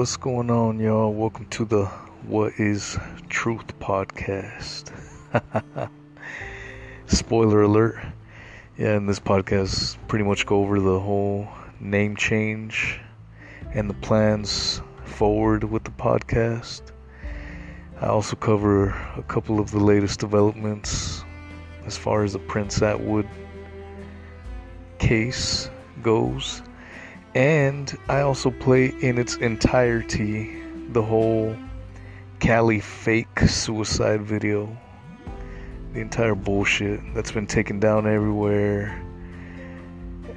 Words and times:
what's 0.00 0.16
going 0.16 0.50
on, 0.50 0.80
y'all? 0.80 1.12
Welcome 1.12 1.44
to 1.48 1.66
the 1.66 1.84
What 2.24 2.54
is 2.56 2.96
Truth 3.28 3.78
podcast. 3.80 4.90
Spoiler 7.06 7.60
alert. 7.60 7.98
Yeah, 8.78 8.96
in 8.96 9.04
this 9.04 9.20
podcast, 9.20 9.98
pretty 10.08 10.24
much 10.24 10.46
go 10.46 10.62
over 10.62 10.80
the 10.80 10.98
whole 10.98 11.46
name 11.80 12.16
change 12.16 12.98
and 13.74 13.90
the 13.90 13.94
plans 13.94 14.80
forward 15.04 15.64
with 15.64 15.84
the 15.84 15.90
podcast. 15.90 16.80
I 18.00 18.06
also 18.06 18.36
cover 18.36 18.88
a 19.18 19.22
couple 19.28 19.60
of 19.60 19.70
the 19.70 19.80
latest 19.80 20.18
developments 20.18 21.26
as 21.84 21.98
far 21.98 22.24
as 22.24 22.32
the 22.32 22.38
Prince 22.38 22.78
Attwood 22.78 23.28
case 24.98 25.68
goes 26.02 26.62
and 27.34 27.96
I 28.08 28.20
also 28.22 28.50
play 28.50 28.86
in 29.00 29.18
its 29.18 29.36
entirety 29.36 30.60
the 30.92 31.02
whole 31.02 31.56
Cali 32.40 32.80
fake 32.80 33.38
suicide 33.40 34.22
video. 34.22 34.76
The 35.92 36.00
entire 36.00 36.34
bullshit 36.34 37.00
that's 37.14 37.32
been 37.32 37.46
taken 37.46 37.80
down 37.80 38.06
everywhere. 38.06 39.04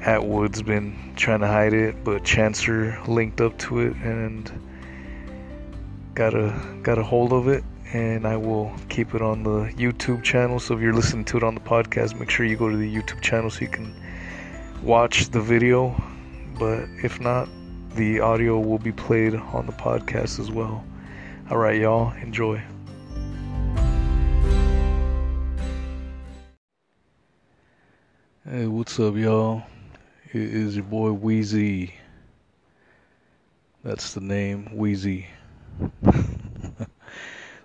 Attwood's 0.01 0.61
been 0.61 1.13
trying 1.15 1.39
to 1.39 1.48
hide 1.48 1.73
it, 1.73 2.03
but 2.03 2.23
Chancer 2.23 3.07
linked 3.07 3.39
up 3.39 3.57
to 3.59 3.79
it 3.79 3.95
and 3.98 4.51
got 6.13 6.34
a 6.34 6.59
got 6.84 6.98
a 6.98 7.03
hold 7.03 7.34
of 7.34 7.48
it 7.48 7.63
and 7.93 8.27
I 8.27 8.35
will 8.37 8.71
keep 8.89 9.15
it 9.15 9.21
on 9.21 9.43
the 9.43 9.71
YouTube 9.75 10.23
channel. 10.23 10.59
So 10.59 10.75
if 10.75 10.81
you're 10.81 10.93
listening 10.93 11.25
to 11.25 11.37
it 11.37 11.43
on 11.43 11.55
the 11.55 11.62
podcast, 11.62 12.20
make 12.20 12.29
sure 12.29 12.45
you 12.45 12.57
go 12.57 12.70
to 12.70 12.77
the 12.77 12.95
YouTube 12.95 13.21
channel 13.21 13.49
so 13.49 13.62
you 13.62 13.67
can 13.67 13.95
watch 14.84 15.29
the 15.29 15.39
video 15.39 15.96
but 16.57 16.87
if 17.04 17.20
not, 17.20 17.49
the 17.96 18.20
audio 18.20 18.59
will 18.59 18.79
be 18.79 18.91
played 18.91 19.35
on 19.35 19.65
the 19.65 19.71
podcast 19.71 20.40
as 20.40 20.51
well. 20.51 20.84
All 21.49 21.57
right, 21.57 21.79
y'all, 21.79 22.12
enjoy. 22.13 22.62
Hey, 28.49 28.68
what's 28.68 28.99
up, 28.99 29.15
y'all? 29.15 29.63
It 30.31 30.41
is 30.41 30.76
your 30.76 30.85
boy 30.85 31.12
Wheezy. 31.12 31.93
That's 33.84 34.13
the 34.13 34.21
name, 34.21 34.76
Wheezy. 34.76 35.27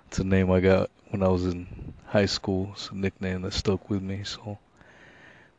it's 0.06 0.18
a 0.18 0.24
name 0.24 0.50
I 0.50 0.60
got 0.60 0.90
when 1.10 1.22
I 1.22 1.28
was 1.28 1.46
in 1.46 1.66
high 2.06 2.26
school. 2.26 2.70
It's 2.72 2.90
a 2.90 2.96
nickname 2.96 3.42
that 3.42 3.52
stuck 3.52 3.90
with 3.90 4.02
me, 4.02 4.22
so 4.24 4.58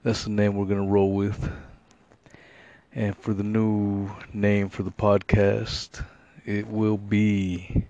that's 0.03 0.23
the 0.23 0.29
name 0.29 0.55
we're 0.55 0.65
gonna 0.65 0.85
roll 0.85 1.13
with. 1.13 1.51
And 2.95 3.15
for 3.15 3.35
the 3.35 3.43
new 3.43 4.09
name 4.33 4.69
for 4.69 4.81
the 4.81 4.91
podcast, 4.91 6.03
it 6.43 6.67
will 6.67 6.97
be 6.97 7.85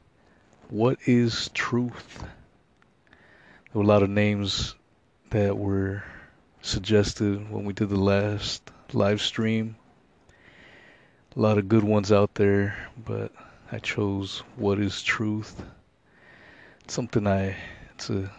What 0.69 0.99
is 1.05 1.49
Truth? 1.53 2.19
There 2.21 3.75
were 3.75 3.83
a 3.83 3.87
lot 3.87 4.03
of 4.03 4.09
names 4.09 4.75
that 5.29 5.57
were 5.57 6.03
suggested 6.61 7.49
when 7.49 7.63
we 7.63 7.71
did 7.71 7.87
the 7.87 7.95
last 7.95 8.69
live 8.91 9.21
stream. 9.21 9.77
A 11.37 11.39
lot 11.39 11.57
of 11.57 11.69
good 11.69 11.85
ones 11.85 12.11
out 12.11 12.35
there, 12.35 12.75
but 13.05 13.31
I 13.71 13.79
chose 13.79 14.43
What 14.57 14.79
is 14.79 15.01
Truth? 15.01 15.63
It's 16.83 16.93
something 16.93 17.25
I 17.25 17.55
it's 17.93 18.09
a 18.09 18.29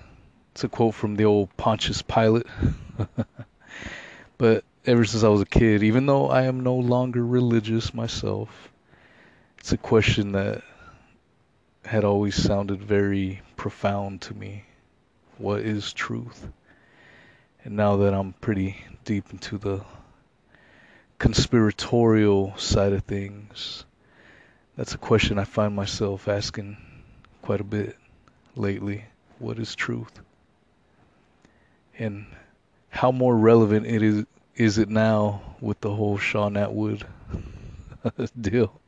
it's 0.52 0.62
a 0.62 0.68
quote 0.68 0.94
from 0.94 1.16
the 1.16 1.24
old 1.24 1.56
Pontius 1.56 2.02
Pilate. 2.02 2.46
but 4.36 4.62
ever 4.86 5.04
since 5.04 5.22
I 5.22 5.28
was 5.28 5.42
a 5.42 5.46
kid, 5.46 5.82
even 5.82 6.06
though 6.06 6.28
I 6.28 6.44
am 6.44 6.60
no 6.60 6.74
longer 6.74 7.24
religious 7.24 7.92
myself, 7.92 8.70
it's 9.58 9.72
a 9.72 9.76
question 9.76 10.32
that 10.32 10.62
had 11.84 12.04
always 12.04 12.34
sounded 12.34 12.82
very 12.82 13.42
profound 13.56 14.22
to 14.22 14.34
me. 14.34 14.64
What 15.38 15.60
is 15.60 15.92
truth? 15.92 16.48
And 17.64 17.76
now 17.76 17.98
that 17.98 18.14
I'm 18.14 18.32
pretty 18.32 18.76
deep 19.04 19.30
into 19.32 19.58
the 19.58 19.84
conspiratorial 21.18 22.56
side 22.56 22.94
of 22.94 23.04
things, 23.04 23.84
that's 24.76 24.94
a 24.94 24.98
question 24.98 25.38
I 25.38 25.44
find 25.44 25.74
myself 25.74 26.26
asking 26.26 26.78
quite 27.42 27.60
a 27.60 27.64
bit 27.64 27.96
lately. 28.56 29.04
What 29.38 29.58
is 29.58 29.74
truth? 29.74 30.20
And 31.98 32.26
how 32.88 33.12
more 33.12 33.36
relevant 33.36 33.86
it 33.86 34.02
is 34.02 34.24
is 34.56 34.78
it 34.78 34.88
now 34.88 35.42
with 35.60 35.80
the 35.80 35.94
whole 35.94 36.18
Shaun 36.18 36.54
Attwood 36.54 37.04
deal? 38.40 38.80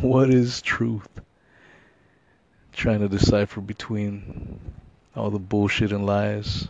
What 0.00 0.30
is 0.30 0.60
truth? 0.60 1.08
Trying 2.72 3.00
to 3.00 3.08
decipher 3.08 3.60
between 3.60 4.60
all 5.14 5.30
the 5.30 5.38
bullshit 5.38 5.92
and 5.92 6.06
lies. 6.06 6.68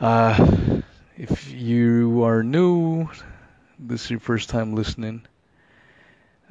Uh, 0.00 0.82
if 1.16 1.50
you 1.50 2.24
are 2.24 2.42
new, 2.42 3.08
this 3.78 4.04
is 4.04 4.10
your 4.10 4.20
first 4.20 4.50
time 4.50 4.74
listening, 4.74 5.22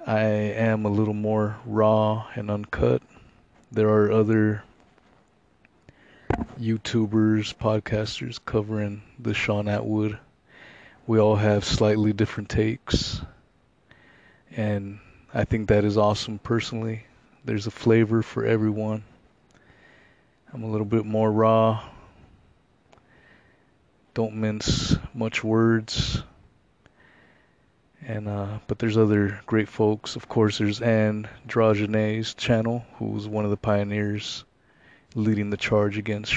I 0.07 0.21
am 0.21 0.85
a 0.85 0.89
little 0.89 1.13
more 1.13 1.57
raw 1.65 2.27
and 2.35 2.49
uncut. 2.49 3.01
There 3.71 3.89
are 3.89 4.11
other 4.11 4.63
YouTubers, 6.59 7.53
podcasters 7.53 8.39
covering 8.43 9.01
the 9.19 9.33
Shaun 9.33 9.65
Attwood. 9.65 10.17
We 11.05 11.19
all 11.19 11.35
have 11.35 11.65
slightly 11.65 12.13
different 12.13 12.49
takes, 12.49 13.21
and 14.55 14.99
I 15.33 15.43
think 15.43 15.67
that 15.67 15.83
is 15.83 15.97
awesome 15.97 16.39
personally. 16.39 17.05
There's 17.43 17.67
a 17.67 17.71
flavor 17.71 18.21
for 18.21 18.45
everyone. 18.45 19.03
I'm 20.53 20.63
a 20.63 20.67
little 20.67 20.85
bit 20.85 21.05
more 21.05 21.29
raw. 21.29 21.83
Don't 24.13 24.35
mince 24.35 24.95
much 25.13 25.43
words. 25.43 26.23
And 28.07 28.29
uh, 28.29 28.59
but 28.67 28.79
there's 28.79 28.97
other 28.97 29.41
great 29.45 29.67
folks. 29.67 30.15
Of 30.15 30.29
course, 30.29 30.59
there's 30.59 30.81
Anne 30.81 31.27
Drogene's 31.45 32.33
channel, 32.33 32.85
who 32.97 33.07
was 33.07 33.27
one 33.27 33.43
of 33.43 33.51
the 33.51 33.57
pioneers 33.57 34.45
leading 35.15 35.49
the 35.49 35.57
charge 35.57 35.97
against 35.97 36.35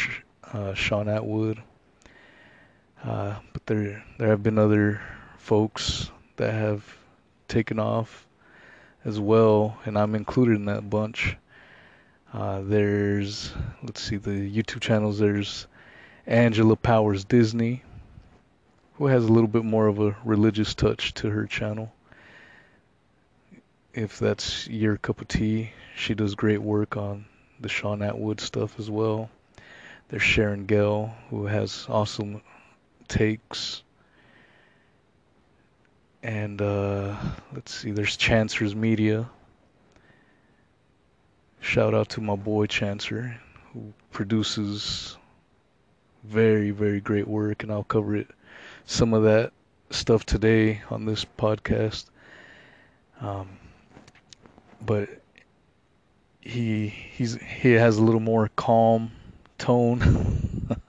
uh, 0.52 0.72
Shaun 0.72 1.06
Attwood. 1.06 1.58
Uh, 3.02 3.36
but 3.52 3.66
there 3.66 4.04
there 4.18 4.28
have 4.28 4.42
been 4.42 4.58
other 4.58 5.00
folks 5.38 6.10
that 6.36 6.52
have 6.52 6.84
taken 7.48 7.78
off 7.78 8.26
as 9.04 9.20
well, 9.20 9.76
and 9.84 9.98
I'm 9.98 10.14
included 10.14 10.56
in 10.56 10.66
that 10.66 10.88
bunch. 10.88 11.36
Uh, 12.32 12.60
there's 12.62 13.52
let's 13.82 14.00
see 14.00 14.16
the 14.16 14.30
YouTube 14.30 14.80
channels. 14.80 15.18
There's 15.18 15.66
Angela 16.26 16.76
Powers 16.76 17.24
Disney, 17.24 17.82
who 18.94 19.06
has 19.06 19.24
a 19.24 19.32
little 19.32 19.48
bit 19.48 19.64
more 19.64 19.86
of 19.86 19.98
a 19.98 20.16
religious 20.24 20.74
touch 20.74 21.14
to 21.14 21.30
her 21.30 21.46
channel. 21.46 21.92
If 23.94 24.18
that's 24.18 24.68
your 24.68 24.96
cup 24.98 25.20
of 25.20 25.28
tea, 25.28 25.72
she 25.96 26.14
does 26.14 26.34
great 26.36 26.62
work 26.62 26.96
on 26.96 27.24
the 27.60 27.68
Shaun 27.68 28.00
Attwood 28.00 28.40
stuff 28.40 28.78
as 28.78 28.90
well. 28.90 29.30
There's 30.08 30.22
Sharon 30.22 30.66
Gell, 30.66 31.14
who 31.30 31.46
has 31.46 31.86
awesome 31.88 32.40
takes. 33.08 33.82
And 36.22 36.60
uh, 36.60 37.16
let's 37.52 37.74
see, 37.74 37.90
there's 37.90 38.16
Chancer's 38.16 38.74
Media. 38.74 39.28
Shout 41.60 41.94
out 41.94 42.10
to 42.10 42.20
my 42.20 42.36
boy 42.36 42.66
Chancer, 42.66 43.36
who 43.72 43.92
produces 44.10 45.16
very, 46.24 46.70
very 46.70 47.00
great 47.00 47.28
work, 47.28 47.62
and 47.62 47.72
I'll 47.72 47.84
cover 47.84 48.16
it 48.16 48.28
some 48.86 49.12
of 49.12 49.24
that 49.24 49.52
stuff 49.90 50.24
today 50.24 50.82
on 50.90 51.04
this 51.04 51.24
podcast. 51.24 52.06
Um, 53.20 53.48
but 54.80 55.08
he 56.40 56.88
he's 56.88 57.34
he 57.34 57.72
has 57.72 57.98
a 57.98 58.02
little 58.02 58.20
more 58.20 58.50
calm 58.56 59.12
tone. 59.58 60.76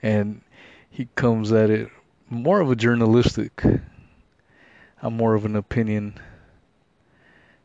And 0.00 0.42
he 0.90 1.08
comes 1.16 1.50
at 1.50 1.70
it 1.70 1.90
more 2.30 2.60
of 2.60 2.70
a 2.70 2.76
journalistic 2.76 3.64
I'm 5.02 5.16
more 5.16 5.34
of 5.34 5.44
an 5.44 5.56
opinion 5.56 6.14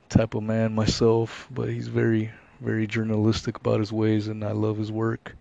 type 0.09 0.33
of 0.33 0.44
man 0.44 0.74
myself 0.74 1.47
but 1.51 1.69
he's 1.69 1.88
very 1.88 2.31
very 2.59 2.88
journalistic 2.88 3.57
about 3.57 3.79
his 3.79 3.91
ways 3.91 4.27
and 4.27 4.44
I 4.44 4.51
love 4.51 4.77
his 4.77 4.91
work. 4.91 5.36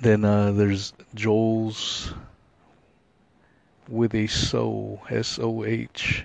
Then 0.00 0.24
uh, 0.24 0.52
there's 0.52 0.94
Joel's 1.14 2.14
with 3.88 4.14
a 4.14 4.26
soul 4.26 5.02
S 5.10 5.38
O 5.38 5.64
H 5.64 6.24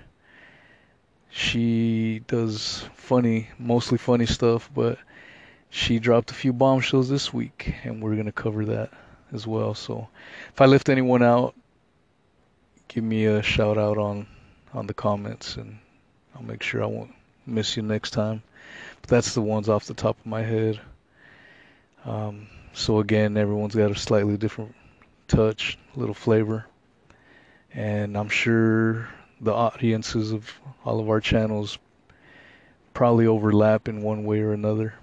she 1.38 2.24
does 2.26 2.84
funny, 2.96 3.48
mostly 3.60 4.00
funny 4.00 4.26
stuff, 4.26 4.72
but 4.74 4.98
she 5.70 6.00
dropped 6.00 6.32
a 6.32 6.34
few 6.34 6.52
bombshells 6.52 7.10
this 7.10 7.32
week, 7.32 7.76
and 7.84 8.02
we're 8.02 8.16
gonna 8.16 8.32
cover 8.32 8.66
that 8.66 8.90
as 9.32 9.46
well. 9.46 9.76
So, 9.76 10.08
if 10.52 10.60
I 10.60 10.66
left 10.66 10.90
anyone 10.90 11.22
out, 11.22 11.54
give 12.88 13.04
me 13.04 13.26
a 13.26 13.44
shout 13.44 13.78
out 13.78 14.00
on 14.00 14.26
on 14.74 14.88
the 14.88 14.96
comments, 14.96 15.58
and 15.58 15.78
I'll 16.36 16.42
make 16.42 16.64
sure 16.64 16.82
I 16.82 16.88
won't 16.88 17.14
miss 17.46 17.78
you 17.78 17.84
next 17.84 18.12
time. 18.12 18.42
But 19.02 19.10
that's 19.12 19.36
the 19.36 19.42
ones 19.44 19.70
off 19.70 19.86
the 19.86 19.94
top 19.94 20.20
of 20.20 20.26
my 20.26 20.42
head. 20.42 20.82
Um, 22.04 22.48
so 22.74 22.98
again, 22.98 23.38
everyone's 23.38 23.76
got 23.76 23.92
a 23.92 23.96
slightly 23.96 24.38
different 24.38 24.74
touch, 25.28 25.78
little 25.96 26.16
flavor, 26.16 26.66
and 27.76 28.18
I'm 28.18 28.30
sure 28.30 29.08
the 29.42 29.54
audiences 29.54 30.32
of 30.32 30.52
all 30.84 31.00
of 31.00 31.10
our 31.10 31.22
channels 31.22 31.78
probably 32.94 33.28
overlap 33.28 33.88
in 33.88 34.02
one 34.02 34.24
way 34.24 34.40
or 34.40 34.54
another. 34.54 34.96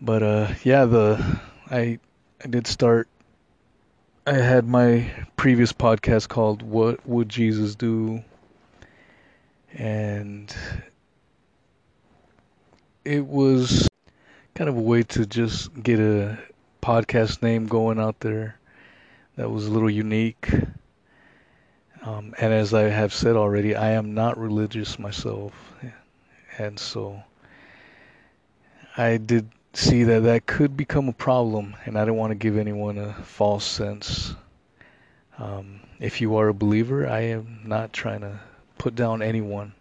But 0.00 0.22
uh, 0.22 0.54
yeah, 0.62 0.84
the 0.86 1.40
I 1.70 1.98
I 2.42 2.48
did 2.48 2.66
start. 2.66 3.08
I 4.26 4.34
had 4.34 4.66
my 4.66 5.10
previous 5.36 5.72
podcast 5.72 6.28
called 6.28 6.62
"What 6.62 7.06
Would 7.06 7.28
Jesus 7.28 7.74
Do," 7.74 8.22
and 9.74 10.54
it 13.04 13.26
was 13.26 13.86
kind 14.54 14.70
of 14.70 14.76
a 14.76 14.80
way 14.80 15.02
to 15.02 15.26
just 15.26 15.74
get 15.82 16.00
a 16.00 16.38
podcast 16.82 17.42
name 17.42 17.66
going 17.66 17.98
out 17.98 18.20
there 18.20 18.58
that 19.36 19.50
was 19.50 19.66
a 19.66 19.70
little 19.70 19.90
unique. 19.90 20.48
Um, 22.04 22.34
and 22.38 22.52
as 22.52 22.74
I 22.74 22.82
have 22.82 23.14
said 23.14 23.34
already, 23.34 23.74
I 23.74 23.92
am 23.92 24.12
not 24.12 24.36
religious 24.36 24.98
myself, 24.98 25.54
and 26.58 26.78
so 26.78 27.22
I 28.94 29.16
did 29.16 29.48
see 29.72 30.04
that 30.04 30.24
that 30.24 30.44
could 30.44 30.76
become 30.76 31.08
a 31.08 31.14
problem, 31.14 31.74
and 31.86 31.98
I 31.98 32.04
don't 32.04 32.18
want 32.18 32.32
to 32.32 32.34
give 32.34 32.58
anyone 32.58 32.98
a 32.98 33.14
false 33.14 33.64
sense. 33.64 34.34
Um, 35.38 35.80
if 35.98 36.20
you 36.20 36.36
are 36.36 36.48
a 36.48 36.54
believer, 36.54 37.08
I 37.08 37.20
am 37.20 37.60
not 37.64 37.94
trying 37.94 38.20
to 38.20 38.38
put 38.76 38.94
down 38.94 39.22
anyone. 39.22 39.72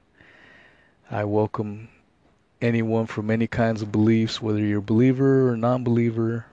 I 1.12 1.26
welcome 1.26 1.90
anyone 2.62 3.06
from 3.06 3.32
any 3.32 3.48
kinds 3.48 3.82
of 3.82 3.92
beliefs, 3.92 4.42
whether 4.42 4.60
you're 4.60 4.80
a 4.80 4.82
believer 4.82 5.50
or 5.50 5.58
non-believer. 5.58 6.46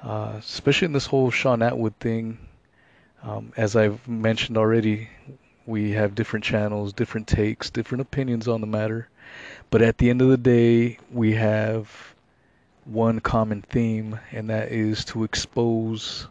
Uh, 0.00 0.34
especially 0.38 0.86
in 0.86 0.92
this 0.92 1.06
whole 1.06 1.32
Shaun 1.32 1.58
Attwood 1.58 1.94
thing, 1.94 2.38
um, 3.22 3.52
as 3.56 3.76
I've 3.76 4.06
mentioned 4.06 4.56
already, 4.56 5.08
we 5.66 5.92
have 5.92 6.14
different 6.14 6.44
channels, 6.44 6.92
different 6.92 7.26
takes, 7.26 7.70
different 7.70 8.02
opinions 8.02 8.48
on 8.48 8.60
the 8.60 8.66
matter. 8.66 9.08
But 9.70 9.82
at 9.82 9.98
the 9.98 10.08
end 10.10 10.22
of 10.22 10.28
the 10.28 10.36
day, 10.36 10.98
we 11.12 11.34
have 11.34 11.90
one 12.84 13.20
common 13.20 13.62
theme, 13.62 14.18
and 14.32 14.48
that 14.50 14.72
is 14.72 15.04
to 15.06 15.24
expose 15.24 16.26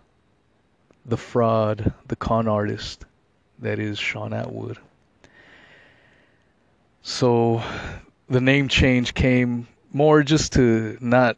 the 1.05 1.17
fraud, 1.17 1.93
the 2.07 2.15
con 2.15 2.47
artist 2.47 3.05
that 3.59 3.79
is 3.79 3.99
Shaun 3.99 4.31
Attwood. 4.31 4.77
So 7.01 7.63
the 8.27 8.41
name 8.41 8.67
change 8.67 9.13
came 9.13 9.67
more 9.93 10.23
just 10.23 10.53
to 10.53 10.97
not 10.99 11.37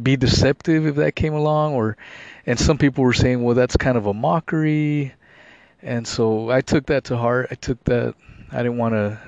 be 0.00 0.16
deceptive 0.16 0.86
if 0.86 0.96
that 0.96 1.14
came 1.14 1.34
along 1.34 1.74
or 1.74 1.96
and 2.46 2.58
some 2.58 2.78
people 2.78 3.04
were 3.04 3.12
saying 3.12 3.42
well 3.42 3.54
that's 3.54 3.76
kind 3.76 3.96
of 3.96 4.06
a 4.06 4.14
mockery. 4.14 5.14
And 5.82 6.06
so 6.06 6.50
I 6.50 6.60
took 6.60 6.86
that 6.86 7.04
to 7.04 7.16
heart. 7.16 7.48
I 7.50 7.54
took 7.56 7.82
that 7.84 8.14
I 8.52 8.58
didn't 8.58 8.78
want 8.78 8.94
to 8.94 9.18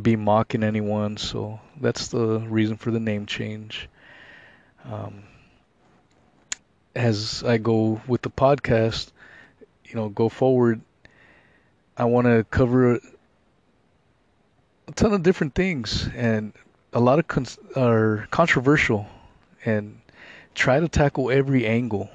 be 0.00 0.16
mocking 0.16 0.64
anyone. 0.64 1.16
So 1.16 1.60
that's 1.80 2.08
the 2.08 2.40
reason 2.40 2.76
for 2.76 2.90
the 2.90 2.98
name 2.98 3.26
change. 3.26 3.88
Um, 4.84 5.22
as 6.94 7.44
I 7.44 7.58
go 7.58 8.00
with 8.06 8.22
the 8.22 8.30
podcast 8.30 9.12
you 9.84 9.94
know 9.94 10.08
go 10.08 10.28
forward 10.28 10.80
I 11.96 12.04
want 12.06 12.26
to 12.26 12.44
cover 12.50 12.98
a 14.88 14.92
ton 14.92 15.12
of 15.12 15.22
different 15.22 15.54
things, 15.54 16.08
and 16.14 16.52
a 16.92 17.00
lot 17.00 17.18
of 17.18 17.28
cons- 17.28 17.58
are 17.76 18.26
controversial, 18.30 19.06
and 19.64 20.00
try 20.54 20.80
to 20.80 20.88
tackle 20.88 21.30
every 21.30 21.66
angle. 21.66 22.10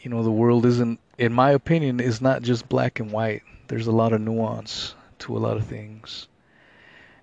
You 0.00 0.10
know, 0.10 0.22
the 0.22 0.30
world 0.30 0.66
isn't, 0.66 0.98
in 1.18 1.32
my 1.32 1.50
opinion, 1.50 2.00
is 2.00 2.20
not 2.20 2.42
just 2.42 2.68
black 2.68 3.00
and 3.00 3.12
white. 3.12 3.42
There's 3.68 3.86
a 3.86 3.92
lot 3.92 4.12
of 4.12 4.20
nuance 4.20 4.94
to 5.20 5.36
a 5.36 5.38
lot 5.38 5.56
of 5.56 5.66
things, 5.66 6.26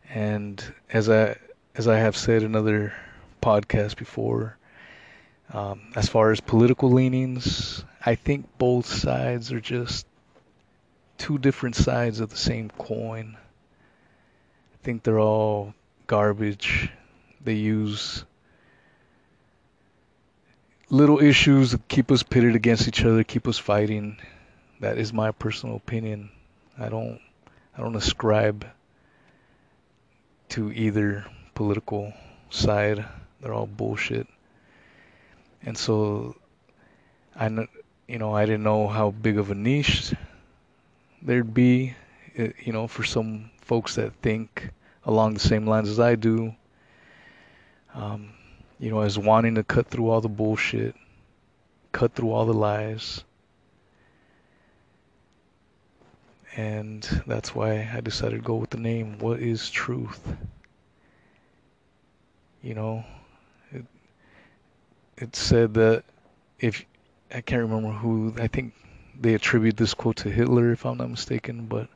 and 0.09 0.63
as 0.91 1.09
I 1.09 1.37
as 1.75 1.87
I 1.87 1.97
have 1.97 2.15
said 2.15 2.43
in 2.43 2.55
other 2.55 2.93
podcasts 3.41 3.95
before, 3.97 4.57
um, 5.53 5.91
as 5.95 6.07
far 6.07 6.31
as 6.31 6.39
political 6.39 6.91
leanings, 6.91 7.83
I 8.05 8.15
think 8.15 8.47
both 8.57 8.85
sides 8.85 9.51
are 9.51 9.59
just 9.59 10.05
two 11.17 11.37
different 11.37 11.75
sides 11.75 12.19
of 12.19 12.29
the 12.29 12.37
same 12.37 12.69
coin 12.77 13.37
I 14.77 14.83
think 14.83 15.03
they're 15.03 15.19
all 15.19 15.73
garbage. 16.05 16.89
They 17.43 17.53
use 17.53 18.23
little 20.89 21.19
issues 21.19 21.71
that 21.71 21.87
keep 21.87 22.11
us 22.11 22.23
pitted 22.23 22.55
against 22.55 22.87
each 22.87 23.03
other, 23.03 23.23
keep 23.23 23.47
us 23.47 23.57
fighting. 23.57 24.17
That 24.79 24.97
is 24.97 25.11
my 25.11 25.31
personal 25.31 25.75
opinion. 25.75 26.29
I 26.77 26.89
don't 26.89 27.19
I 27.77 27.81
don't 27.81 27.95
ascribe 27.95 28.65
to 30.49 30.71
either 30.71 31.25
political 31.55 32.13
side. 32.49 33.05
They're 33.41 33.53
all 33.53 33.67
bullshit. 33.67 34.27
And 35.63 35.77
so 35.77 36.35
I 37.35 37.49
you 38.07 38.19
know, 38.19 38.33
I 38.33 38.45
didn't 38.45 38.63
know 38.63 38.87
how 38.87 39.11
big 39.11 39.37
of 39.37 39.51
a 39.51 39.55
niche 39.55 40.13
there'd 41.21 41.53
be, 41.53 41.93
eh, 42.37 42.51
you 42.63 42.71
know, 42.71 42.87
for 42.87 43.03
some 43.03 43.51
folks 43.61 43.95
that 43.95 44.13
think 44.21 44.69
along 45.03 45.33
the 45.33 45.39
same 45.39 45.67
lines 45.67 45.89
as 45.89 45.99
I 45.99 46.15
do. 46.15 46.55
Um, 47.93 48.29
you 48.79 48.91
know, 48.91 49.01
as 49.01 49.17
wanting 49.17 49.55
to 49.55 49.63
cut 49.63 49.87
through 49.87 50.09
all 50.09 50.21
the 50.21 50.29
bullshit, 50.29 50.95
cut 51.91 52.13
through 52.13 52.31
all 52.31 52.45
the 52.45 52.53
lies. 52.53 53.23
And 56.55 57.03
that's 57.27 57.53
why 57.53 57.89
I 57.93 58.01
decided 58.01 58.37
to 58.37 58.41
go 58.41 58.55
with 58.55 58.71
the 58.71 58.79
name 58.79 59.19
What 59.19 59.39
is 59.39 59.69
Truth? 59.69 60.35
You 62.63 62.73
know, 62.73 63.05
it, 63.71 63.85
it 65.17 65.35
said 65.35 65.75
that 65.75 66.03
if 66.59 66.83
I 67.33 67.41
can't 67.41 67.61
remember 67.61 67.91
who, 67.91 68.33
I 68.39 68.47
think 68.47 68.73
they 69.19 69.33
attribute 69.33 69.77
this 69.77 69.93
quote 69.93 70.17
to 70.17 70.29
Hitler, 70.29 70.71
if 70.71 70.85
I'm 70.85 70.97
not 70.97 71.09
mistaken, 71.09 71.65
but 71.65 71.87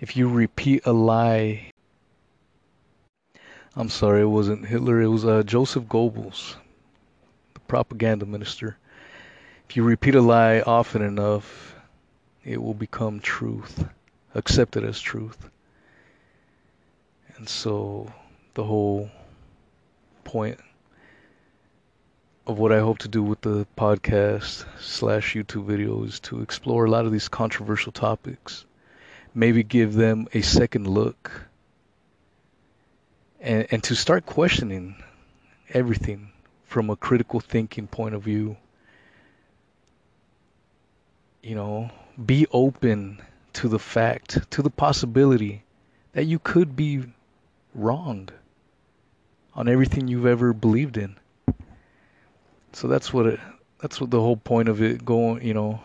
if 0.00 0.16
you 0.16 0.28
repeat 0.28 0.86
a 0.86 0.92
lie 0.92 1.70
I'm 3.76 3.88
sorry, 3.88 4.20
it 4.20 4.26
wasn't 4.26 4.66
Hitler. 4.66 5.02
It 5.02 5.08
was 5.08 5.24
uh, 5.24 5.42
Joseph 5.42 5.86
Goebbels, 5.86 6.54
the 7.54 7.60
propaganda 7.60 8.24
minister. 8.24 8.76
If 9.68 9.76
you 9.76 9.82
repeat 9.82 10.14
a 10.14 10.20
lie 10.20 10.60
often 10.60 11.02
enough, 11.02 11.74
it 12.44 12.62
will 12.62 12.74
become 12.74 13.18
truth, 13.18 13.84
accepted 14.32 14.84
as 14.84 15.00
truth. 15.00 15.50
And 17.36 17.48
so, 17.48 18.12
the 18.54 18.62
whole 18.62 19.10
point 20.22 20.60
of 22.46 22.60
what 22.60 22.70
I 22.70 22.78
hope 22.78 22.98
to 22.98 23.08
do 23.08 23.24
with 23.24 23.40
the 23.40 23.66
podcast 23.76 24.66
slash 24.78 25.34
YouTube 25.34 25.64
video 25.64 26.04
is 26.04 26.20
to 26.20 26.42
explore 26.42 26.84
a 26.84 26.90
lot 26.90 27.06
of 27.06 27.12
these 27.12 27.26
controversial 27.26 27.90
topics, 27.90 28.66
maybe 29.34 29.64
give 29.64 29.94
them 29.94 30.28
a 30.32 30.42
second 30.42 30.86
look 30.86 31.48
and, 33.44 33.66
and 33.70 33.84
to 33.84 33.94
start 33.94 34.24
questioning 34.24 34.96
everything 35.72 36.30
from 36.64 36.88
a 36.90 36.96
critical 36.96 37.40
thinking 37.40 37.86
point 37.86 38.14
of 38.14 38.22
view. 38.22 38.56
You 41.42 41.54
know, 41.54 41.90
be 42.24 42.46
open 42.50 43.20
to 43.52 43.68
the 43.68 43.78
fact, 43.78 44.50
to 44.50 44.62
the 44.62 44.70
possibility 44.70 45.62
that 46.12 46.24
you 46.24 46.38
could 46.38 46.74
be 46.74 47.04
wrong 47.74 48.30
on 49.52 49.68
everything 49.68 50.08
you've 50.08 50.26
ever 50.26 50.54
believed 50.54 50.96
in. 50.96 51.14
So 52.72 52.88
that's 52.88 53.12
what 53.12 53.26
it, 53.26 53.40
that's 53.80 54.00
what 54.00 54.10
the 54.10 54.20
whole 54.20 54.38
point 54.38 54.68
of 54.70 54.80
it 54.80 55.04
going, 55.04 55.44
you 55.44 55.52
know, 55.52 55.80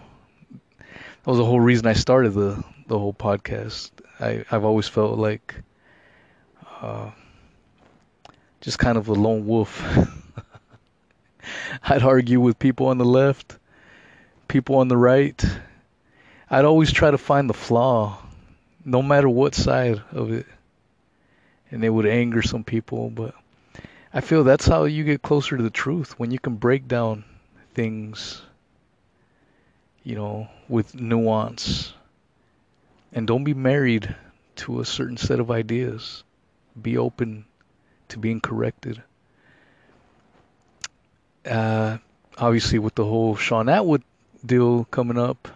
that 0.79 1.27
was 1.27 1.37
the 1.37 1.45
whole 1.45 1.59
reason 1.59 1.85
I 1.87 1.93
started 1.93 2.31
the 2.31 2.63
the 2.87 2.97
whole 2.97 3.13
podcast. 3.13 3.91
I 4.19 4.45
I've 4.49 4.63
always 4.63 4.87
felt 4.87 5.19
like 5.19 5.55
uh, 6.81 7.11
just 8.61 8.79
kind 8.79 8.97
of 8.97 9.07
a 9.07 9.13
lone 9.13 9.45
wolf. 9.45 9.83
I'd 11.83 12.03
argue 12.03 12.41
with 12.41 12.59
people 12.59 12.87
on 12.87 12.97
the 12.97 13.05
left, 13.05 13.57
people 14.47 14.77
on 14.77 14.87
the 14.87 14.97
right. 14.97 15.43
I'd 16.49 16.65
always 16.65 16.91
try 16.91 17.11
to 17.11 17.17
find 17.17 17.49
the 17.49 17.53
flaw, 17.53 18.17
no 18.83 19.01
matter 19.01 19.29
what 19.29 19.55
side 19.55 20.01
of 20.11 20.31
it. 20.31 20.45
And 21.71 21.83
it 21.83 21.89
would 21.89 22.07
anger 22.07 22.41
some 22.41 22.63
people, 22.63 23.09
but 23.09 23.35
I 24.13 24.21
feel 24.21 24.43
that's 24.43 24.65
how 24.65 24.85
you 24.85 25.03
get 25.03 25.21
closer 25.21 25.55
to 25.55 25.63
the 25.63 25.69
truth 25.69 26.17
when 26.17 26.31
you 26.31 26.39
can 26.39 26.55
break 26.55 26.87
down 26.87 27.23
things, 27.75 28.41
you 30.03 30.15
know, 30.15 30.47
with 30.67 30.95
nuance. 30.95 31.93
And 33.13 33.27
don't 33.27 33.43
be 33.43 33.53
married 33.53 34.15
to 34.57 34.81
a 34.81 34.85
certain 34.85 35.17
set 35.17 35.39
of 35.39 35.51
ideas. 35.51 36.23
Be 36.79 36.97
open 36.97 37.45
to 38.09 38.19
being 38.19 38.41
corrected. 38.41 39.01
Uh, 41.45 41.97
obviously, 42.37 42.79
with 42.79 42.95
the 42.95 43.05
whole 43.05 43.35
Shaun 43.35 43.67
Attwood 43.67 44.03
deal 44.45 44.85
coming 44.85 45.17
up, 45.17 45.47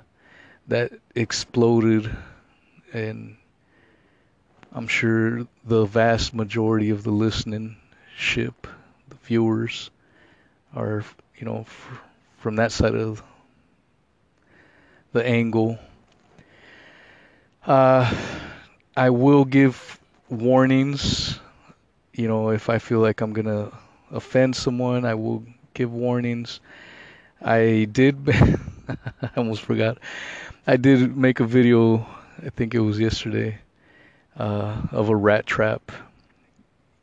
that 0.67 0.91
exploded, 1.15 2.09
and 2.93 3.35
I'm 4.71 4.87
sure 4.87 5.45
the 5.65 5.85
vast 5.85 6.33
majority 6.33 6.89
of 6.89 7.03
the 7.03 7.11
listening 7.11 7.75
ship, 8.17 8.67
the 9.09 9.15
viewers, 9.23 9.91
are 10.75 11.03
you 11.37 11.45
know 11.45 11.61
f- 11.61 12.01
from 12.39 12.55
that 12.55 12.71
side 12.71 12.95
of 12.95 13.21
the 15.11 15.25
angle. 15.25 15.77
Uh, 17.65 18.13
I 18.95 19.09
will 19.11 19.45
give 19.45 19.99
warnings. 20.29 21.32
You 22.13 22.27
know, 22.27 22.49
if 22.49 22.69
I 22.69 22.77
feel 22.77 22.99
like 22.99 23.21
I'm 23.21 23.33
gonna 23.33 23.71
offend 24.11 24.55
someone, 24.55 25.03
I 25.03 25.15
will 25.15 25.43
give 25.73 25.91
warnings. 25.91 26.59
I 27.41 27.87
did. 27.91 28.29
I 28.87 29.29
almost 29.35 29.61
forgot. 29.61 29.97
I 30.67 30.77
did 30.77 31.17
make 31.17 31.39
a 31.39 31.45
video. 31.45 32.05
I 32.45 32.49
think 32.49 32.75
it 32.75 32.81
was 32.81 32.99
yesterday 32.99 33.57
uh, 34.37 34.79
of 34.91 35.09
a 35.09 35.15
rat 35.15 35.47
trap, 35.47 35.91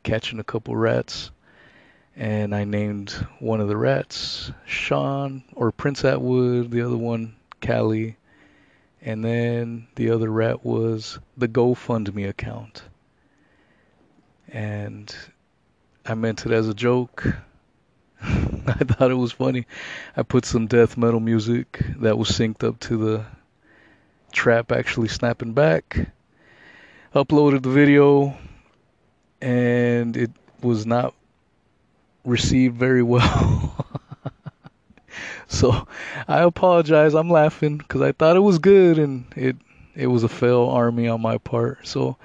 catching 0.03 0.39
a 0.39 0.45
couple 0.45 0.77
rats, 0.77 1.31
and 2.15 2.55
I 2.55 2.63
named 2.63 3.11
one 3.39 3.59
of 3.59 3.67
the 3.67 3.77
rats 3.77 4.51
Shaun 4.65 5.43
or 5.53 5.73
Prince 5.73 6.03
Attwood. 6.03 6.69
the 6.69 6.83
other 6.83 6.95
one 6.95 7.35
Callie, 7.59 8.15
and 9.01 9.25
then 9.25 9.87
the 9.95 10.11
other 10.11 10.29
rat 10.29 10.63
was 10.63 11.19
the 11.35 11.49
GoFundMe 11.49 12.29
account. 12.29 12.83
And 14.51 15.13
I 16.05 16.13
meant 16.15 16.45
it 16.45 16.51
as 16.51 16.67
a 16.67 16.73
joke. 16.73 17.25
I 18.21 18.73
thought 18.73 19.11
it 19.11 19.15
was 19.15 19.31
funny. 19.31 19.65
I 20.15 20.23
put 20.23 20.45
some 20.45 20.67
death 20.67 20.97
metal 20.97 21.19
music 21.19 21.81
that 21.99 22.17
was 22.17 22.29
synced 22.29 22.67
up 22.67 22.79
to 22.81 22.97
the 22.97 23.25
trap 24.31 24.71
actually 24.71 25.07
snapping 25.07 25.53
back. 25.53 26.09
Uploaded 27.15 27.63
the 27.63 27.69
video 27.69 28.37
and 29.41 30.15
it 30.15 30.31
was 30.61 30.85
not 30.85 31.13
received 32.23 32.77
very 32.77 33.03
well. 33.03 33.85
so 35.47 35.87
I 36.27 36.41
apologize. 36.41 37.15
I'm 37.15 37.29
laughing 37.29 37.77
because 37.77 38.01
I 38.01 38.11
thought 38.11 38.35
it 38.35 38.41
was 38.41 38.59
good 38.59 38.99
and 38.99 39.25
it 39.35 39.55
it 39.95 40.07
was 40.07 40.23
a 40.23 40.29
fail 40.29 40.69
army 40.69 41.07
on 41.07 41.21
my 41.21 41.37
part. 41.37 41.85
So 41.85 42.17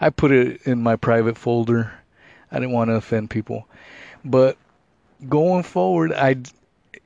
I 0.00 0.10
put 0.10 0.32
it 0.32 0.62
in 0.66 0.82
my 0.82 0.96
private 0.96 1.38
folder. 1.38 1.92
I 2.50 2.58
didn't 2.58 2.72
want 2.72 2.90
to 2.90 2.94
offend 2.94 3.30
people. 3.30 3.66
But 4.24 4.56
going 5.28 5.62
forward, 5.62 6.12
I 6.12 6.36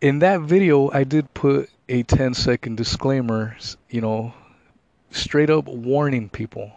in 0.01 0.21
that 0.21 0.41
video 0.41 0.91
I 0.91 1.05
did 1.05 1.33
put 1.35 1.71
a 1.89 2.03
10 2.03 2.35
second 2.35 2.77
disclaimer, 2.77 3.57
you 3.89 4.01
know, 4.01 4.33
straight 5.11 5.51
up 5.51 5.67
warning 5.67 6.29
people 6.29 6.73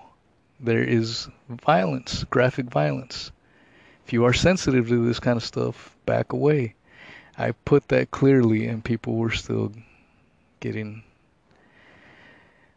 there 0.63 0.84
is 0.84 1.27
violence, 1.50 2.24
graphic 2.25 2.67
violence. 2.67 3.32
If 4.05 4.13
you 4.13 4.24
are 4.25 4.34
sensitive 4.34 4.88
to 4.88 5.05
this 5.05 5.20
kind 5.20 5.38
of 5.38 5.43
stuff, 5.43 5.96
back 6.05 6.32
away. 6.34 6.75
I 7.38 7.51
put 7.51 7.89
that 7.89 8.12
clearly, 8.12 8.67
and 8.67 8.84
people 8.84 9.15
were 9.15 9.32
still 9.32 9.74
getting 10.60 11.03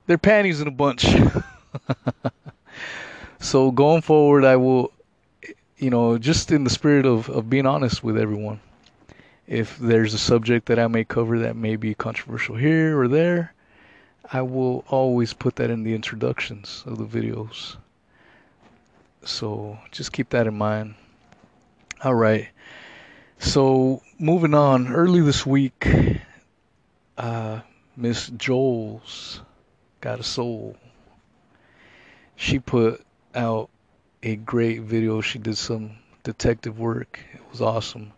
their 0.06 0.18
panties 0.18 0.60
in 0.60 0.68
a 0.68 0.72
bunch. 0.72 1.06
so 3.38 3.70
going 3.70 4.02
forward, 4.02 4.44
I 4.44 4.56
will, 4.56 4.92
you 5.78 5.90
know, 5.90 6.18
just 6.18 6.50
in 6.50 6.64
the 6.64 6.70
spirit 6.70 7.06
of, 7.06 7.28
of 7.28 7.50
being 7.50 7.66
honest 7.66 8.02
with 8.02 8.16
everyone, 8.18 8.60
if 9.46 9.78
there's 9.78 10.14
a 10.14 10.18
subject 10.18 10.66
that 10.66 10.78
I 10.78 10.86
may 10.86 11.04
cover 11.04 11.40
that 11.40 11.56
may 11.56 11.76
be 11.76 11.94
controversial 11.94 12.56
here 12.56 12.98
or 12.98 13.08
there, 13.08 13.54
I 14.32 14.42
will 14.42 14.84
always 14.88 15.32
put 15.32 15.56
that 15.56 15.70
in 15.70 15.84
the 15.84 15.94
introductions 15.94 16.82
of 16.86 16.98
the 16.98 17.04
videos. 17.04 17.76
So 19.24 19.78
just 19.92 20.12
keep 20.12 20.30
that 20.30 20.46
in 20.46 20.56
mind. 20.56 20.94
All 22.02 22.14
right. 22.14 22.48
So 23.38 24.02
moving 24.18 24.54
on, 24.54 24.88
early 24.88 25.20
this 25.20 25.46
week, 25.46 25.86
uh, 27.18 27.60
Miss 27.96 28.28
Joel's 28.28 29.40
got 30.00 30.20
a 30.20 30.24
soul. 30.24 30.76
She 32.34 32.58
put 32.58 33.04
out 33.36 33.70
a 34.22 34.36
great 34.36 34.82
video. 34.82 35.20
She 35.20 35.38
did 35.38 35.56
some 35.56 35.92
detective 36.22 36.78
work. 36.78 37.20
It 37.34 37.42
was 37.50 37.60
awesome. 37.60 38.12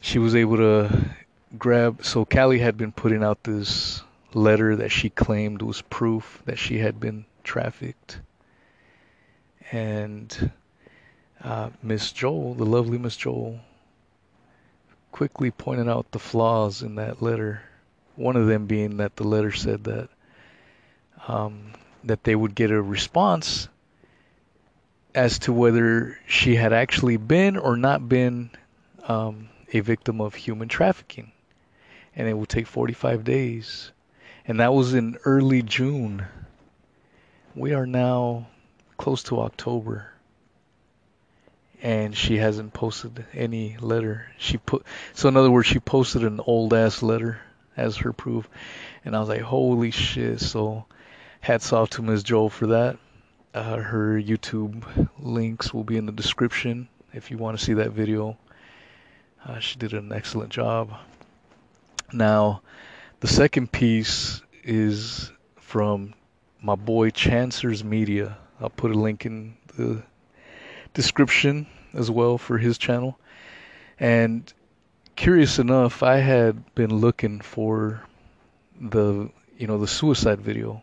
She 0.00 0.18
was 0.18 0.34
able 0.34 0.58
to 0.58 1.10
grab. 1.58 2.04
So 2.04 2.24
Callie 2.24 2.58
had 2.58 2.76
been 2.76 2.92
putting 2.92 3.24
out 3.24 3.42
this 3.42 4.02
letter 4.32 4.76
that 4.76 4.90
she 4.90 5.10
claimed 5.10 5.62
was 5.62 5.82
proof 5.82 6.42
that 6.44 6.58
she 6.58 6.78
had 6.78 7.00
been 7.00 7.24
trafficked. 7.42 8.20
And 9.72 10.52
uh, 11.42 11.70
Miss 11.82 12.12
Joel, 12.12 12.54
the 12.54 12.66
lovely 12.66 12.98
Miss 12.98 13.16
Joel, 13.16 13.60
quickly 15.12 15.50
pointed 15.50 15.88
out 15.88 16.10
the 16.12 16.18
flaws 16.18 16.82
in 16.82 16.96
that 16.96 17.22
letter. 17.22 17.62
One 18.16 18.36
of 18.36 18.46
them 18.46 18.66
being 18.66 18.98
that 18.98 19.16
the 19.16 19.24
letter 19.24 19.52
said 19.52 19.84
that 19.84 20.08
um, 21.26 21.72
that 22.04 22.24
they 22.24 22.34
would 22.34 22.54
get 22.54 22.70
a 22.70 22.80
response 22.80 23.68
as 25.14 25.38
to 25.40 25.52
whether 25.52 26.18
she 26.26 26.56
had 26.56 26.72
actually 26.72 27.16
been 27.16 27.56
or 27.56 27.76
not 27.76 28.08
been 28.08 28.50
um, 29.08 29.48
a 29.72 29.80
victim 29.80 30.20
of 30.20 30.34
human 30.34 30.68
trafficking, 30.68 31.32
and 32.14 32.28
it 32.28 32.34
would 32.34 32.48
take 32.48 32.66
45 32.66 33.24
days, 33.24 33.92
and 34.46 34.60
that 34.60 34.72
was 34.72 34.94
in 34.94 35.16
early 35.24 35.62
June. 35.62 36.24
We 37.54 37.74
are 37.74 37.86
now 37.86 38.46
close 38.96 39.22
to 39.24 39.40
October 39.40 40.10
and 41.82 42.16
she 42.16 42.36
hasn't 42.36 42.72
posted 42.72 43.24
any 43.32 43.76
letter. 43.78 44.26
She 44.38 44.58
put 44.58 44.84
so 45.14 45.28
in 45.28 45.36
other 45.36 45.50
words, 45.50 45.66
she 45.66 45.78
posted 45.78 46.24
an 46.24 46.40
old 46.40 46.74
ass 46.74 47.02
letter 47.02 47.40
as 47.76 47.98
her 47.98 48.12
proof, 48.12 48.48
and 49.04 49.16
I 49.16 49.20
was 49.20 49.28
like, 49.28 49.40
holy 49.40 49.90
shit! 49.90 50.40
So 50.40 50.84
hats 51.40 51.72
off 51.72 51.90
to 51.90 52.02
Ms. 52.02 52.22
Joel 52.22 52.50
for 52.50 52.68
that. 52.68 52.98
Uh, 53.52 53.78
her 53.78 54.20
YouTube 54.20 55.08
links 55.18 55.74
will 55.74 55.82
be 55.82 55.96
in 55.96 56.06
the 56.06 56.12
description 56.12 56.88
if 57.12 57.30
you 57.30 57.38
want 57.38 57.58
to 57.58 57.64
see 57.64 57.74
that 57.74 57.90
video. 57.90 58.38
Uh, 59.44 59.58
she 59.58 59.76
did 59.76 59.92
an 59.92 60.12
excellent 60.12 60.50
job. 60.50 60.94
Now, 62.12 62.62
the 63.18 63.26
second 63.26 63.72
piece 63.72 64.40
is 64.62 65.32
from 65.56 66.14
my 66.62 66.76
boy 66.76 67.10
Chancers 67.10 67.82
Media. 67.82 68.38
I'll 68.60 68.70
put 68.70 68.92
a 68.92 68.98
link 68.98 69.26
in 69.26 69.56
the 69.76 70.02
description 70.94 71.66
as 71.92 72.08
well 72.08 72.38
for 72.38 72.56
his 72.56 72.78
channel. 72.78 73.18
And 73.98 74.52
curious 75.16 75.58
enough, 75.58 76.04
I 76.04 76.18
had 76.18 76.74
been 76.76 76.94
looking 76.94 77.40
for 77.40 78.02
the 78.80 79.30
you 79.58 79.66
know 79.66 79.78
the 79.78 79.88
suicide 79.88 80.40
video 80.40 80.82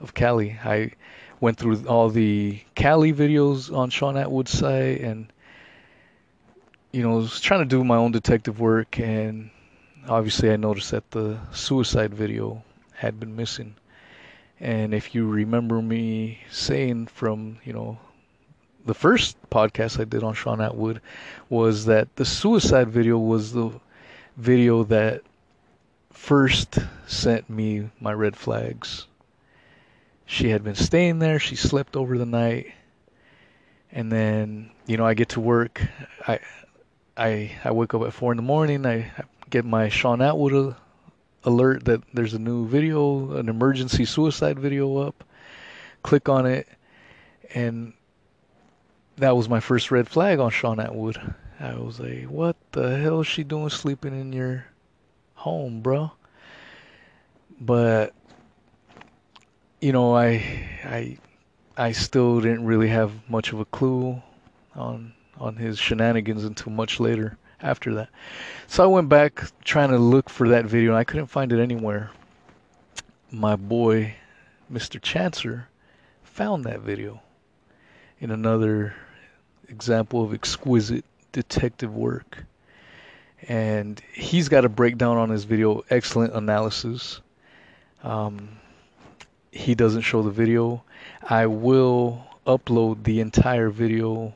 of 0.00 0.14
Callie. 0.14 0.58
I 0.64 0.92
went 1.40 1.58
through 1.58 1.86
all 1.86 2.10
the 2.10 2.60
Cali 2.74 3.12
videos 3.12 3.74
on 3.74 3.90
Shaun 3.90 4.14
Attwood's 4.14 4.50
site 4.50 5.00
and 5.00 5.32
you 6.92 7.02
know 7.02 7.16
was 7.16 7.40
trying 7.40 7.60
to 7.60 7.66
do 7.66 7.82
my 7.84 7.96
own 7.96 8.12
detective 8.12 8.60
work 8.60 8.98
and 9.00 9.50
obviously 10.08 10.50
I 10.50 10.56
noticed 10.56 10.90
that 10.90 11.10
the 11.10 11.38
suicide 11.52 12.14
video 12.14 12.62
had 12.94 13.18
been 13.18 13.36
missing. 13.36 13.74
And 14.58 14.92
if 14.92 15.14
you 15.14 15.26
remember 15.26 15.80
me 15.80 16.40
saying 16.50 17.06
from, 17.06 17.58
you 17.64 17.72
know, 17.72 17.98
the 18.84 18.94
first 18.94 19.36
podcast 19.50 20.00
I 20.00 20.04
did 20.04 20.22
on 20.22 20.34
Shaun 20.34 20.58
Attwood 20.58 21.00
was 21.48 21.86
that 21.86 22.14
the 22.16 22.24
suicide 22.24 22.88
video 22.88 23.18
was 23.18 23.52
the 23.52 23.70
video 24.36 24.84
that 24.84 25.22
first 26.12 26.78
sent 27.06 27.48
me 27.48 27.90
my 28.00 28.12
red 28.12 28.36
flags. 28.36 29.06
She 30.30 30.50
had 30.50 30.62
been 30.62 30.76
staying 30.76 31.18
there, 31.18 31.40
she 31.40 31.56
slept 31.56 31.96
over 31.96 32.16
the 32.16 32.24
night, 32.24 32.72
and 33.90 34.12
then, 34.12 34.70
you 34.86 34.96
know, 34.96 35.04
I 35.04 35.14
get 35.14 35.30
to 35.30 35.40
work. 35.40 35.82
I 36.24 36.38
I 37.16 37.50
I 37.64 37.72
wake 37.72 37.94
up 37.94 38.02
at 38.02 38.12
four 38.12 38.30
in 38.32 38.36
the 38.36 38.42
morning, 38.42 38.86
I 38.86 39.10
get 39.50 39.64
my 39.64 39.88
Shaun 39.88 40.20
Attwood 40.20 40.76
alert 41.42 41.84
that 41.86 42.02
there's 42.14 42.34
a 42.34 42.38
new 42.38 42.64
video, 42.68 43.32
an 43.32 43.48
emergency 43.48 44.04
suicide 44.04 44.56
video 44.56 44.98
up. 44.98 45.24
Click 46.04 46.28
on 46.28 46.46
it 46.46 46.68
and 47.52 47.92
that 49.16 49.36
was 49.36 49.48
my 49.48 49.58
first 49.58 49.90
red 49.90 50.08
flag 50.08 50.38
on 50.38 50.52
Shaun 50.52 50.76
Attwood. 50.76 51.34
I 51.58 51.74
was 51.74 51.98
like, 51.98 52.26
what 52.26 52.54
the 52.70 52.96
hell 52.98 53.20
is 53.20 53.26
she 53.26 53.42
doing 53.42 53.68
sleeping 53.68 54.18
in 54.18 54.32
your 54.32 54.64
home, 55.34 55.80
bro? 55.80 56.12
but 57.60 58.14
you 59.80 59.92
know, 59.92 60.14
I 60.14 60.44
I 60.84 61.18
I 61.76 61.92
still 61.92 62.40
didn't 62.40 62.64
really 62.64 62.88
have 62.88 63.12
much 63.28 63.52
of 63.52 63.60
a 63.60 63.64
clue 63.64 64.22
on 64.74 65.12
on 65.38 65.56
his 65.56 65.78
shenanigans 65.78 66.44
until 66.44 66.72
much 66.72 67.00
later 67.00 67.38
after 67.62 67.94
that. 67.94 68.10
So 68.66 68.84
I 68.84 68.86
went 68.86 69.08
back 69.08 69.42
trying 69.64 69.90
to 69.90 69.98
look 69.98 70.28
for 70.28 70.48
that 70.50 70.66
video 70.66 70.90
and 70.90 70.98
I 70.98 71.04
couldn't 71.04 71.26
find 71.26 71.52
it 71.52 71.60
anywhere. 71.60 72.10
My 73.30 73.56
boy, 73.56 74.14
Mr. 74.72 75.00
Chancer, 75.00 75.64
found 76.22 76.64
that 76.64 76.80
video 76.80 77.22
in 78.18 78.30
another 78.30 78.94
example 79.68 80.22
of 80.22 80.34
exquisite 80.34 81.04
detective 81.32 81.94
work. 81.94 82.44
And 83.48 84.00
he's 84.12 84.48
got 84.48 84.66
a 84.66 84.68
breakdown 84.68 85.16
on 85.16 85.30
his 85.30 85.44
video, 85.44 85.82
excellent 85.88 86.34
analysis. 86.34 87.20
Um, 88.02 88.59
he 89.52 89.74
doesn't 89.74 90.02
show 90.02 90.22
the 90.22 90.30
video. 90.30 90.82
I 91.22 91.46
will 91.46 92.24
upload 92.46 93.04
the 93.04 93.20
entire 93.20 93.70
video 93.70 94.34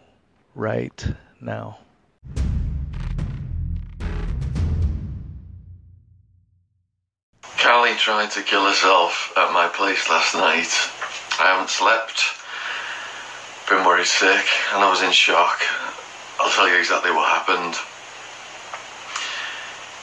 right 0.54 1.06
now. 1.40 1.78
Callie 7.62 7.94
tried 7.94 8.30
to 8.32 8.42
kill 8.42 8.66
herself 8.66 9.32
at 9.36 9.52
my 9.52 9.68
place 9.68 10.08
last 10.10 10.34
night. 10.34 10.68
I 11.40 11.46
haven't 11.46 11.70
slept, 11.70 12.22
been 13.68 13.84
worried 13.86 14.06
sick, 14.06 14.46
and 14.72 14.84
I 14.84 14.90
was 14.90 15.02
in 15.02 15.10
shock. 15.12 15.60
I'll 16.38 16.50
tell 16.50 16.68
you 16.68 16.76
exactly 16.76 17.10
what 17.10 17.28
happened. 17.28 17.74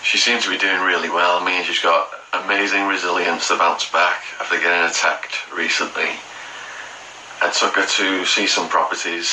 She 0.04 0.18
seems 0.18 0.44
to 0.44 0.50
be 0.50 0.58
doing 0.58 0.82
really 0.82 1.10
well. 1.10 1.38
I 1.38 1.46
mean, 1.46 1.64
she's 1.64 1.80
got 1.80 2.10
amazing 2.34 2.88
resilience 2.88 3.48
to 3.48 3.58
bounce 3.58 3.90
back 3.92 4.24
after 4.40 4.58
getting 4.58 4.90
attacked 4.90 5.52
recently. 5.54 6.10
I 7.42 7.50
took 7.50 7.76
her 7.76 7.86
to 7.86 8.26
see 8.26 8.48
some 8.48 8.70
properties. 8.70 9.28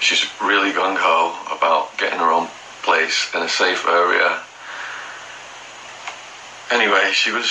She's 0.00 0.26
really 0.40 0.72
gung 0.72 0.96
ho 0.96 1.36
about 1.54 1.96
getting 1.98 2.18
her 2.18 2.32
own 2.32 2.48
place 2.82 3.30
in 3.34 3.42
a 3.42 3.48
safe 3.48 3.86
area. 3.86 4.40
Anyway, 6.70 7.10
she 7.12 7.30
was 7.30 7.46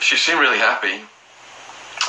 she 0.00 0.16
seemed 0.16 0.38
really 0.38 0.58
happy, 0.58 1.00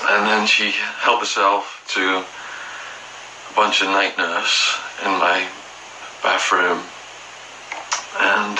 and 0.04 0.28
then 0.28 0.46
she 0.46 0.72
helped 1.00 1.22
herself 1.22 1.84
to 1.96 2.20
a 2.20 3.56
bunch 3.56 3.82
of 3.82 3.88
night 3.88 4.18
nurse 4.18 4.78
in 5.04 5.12
my 5.12 5.48
bathroom, 6.22 6.84
and 8.20 8.60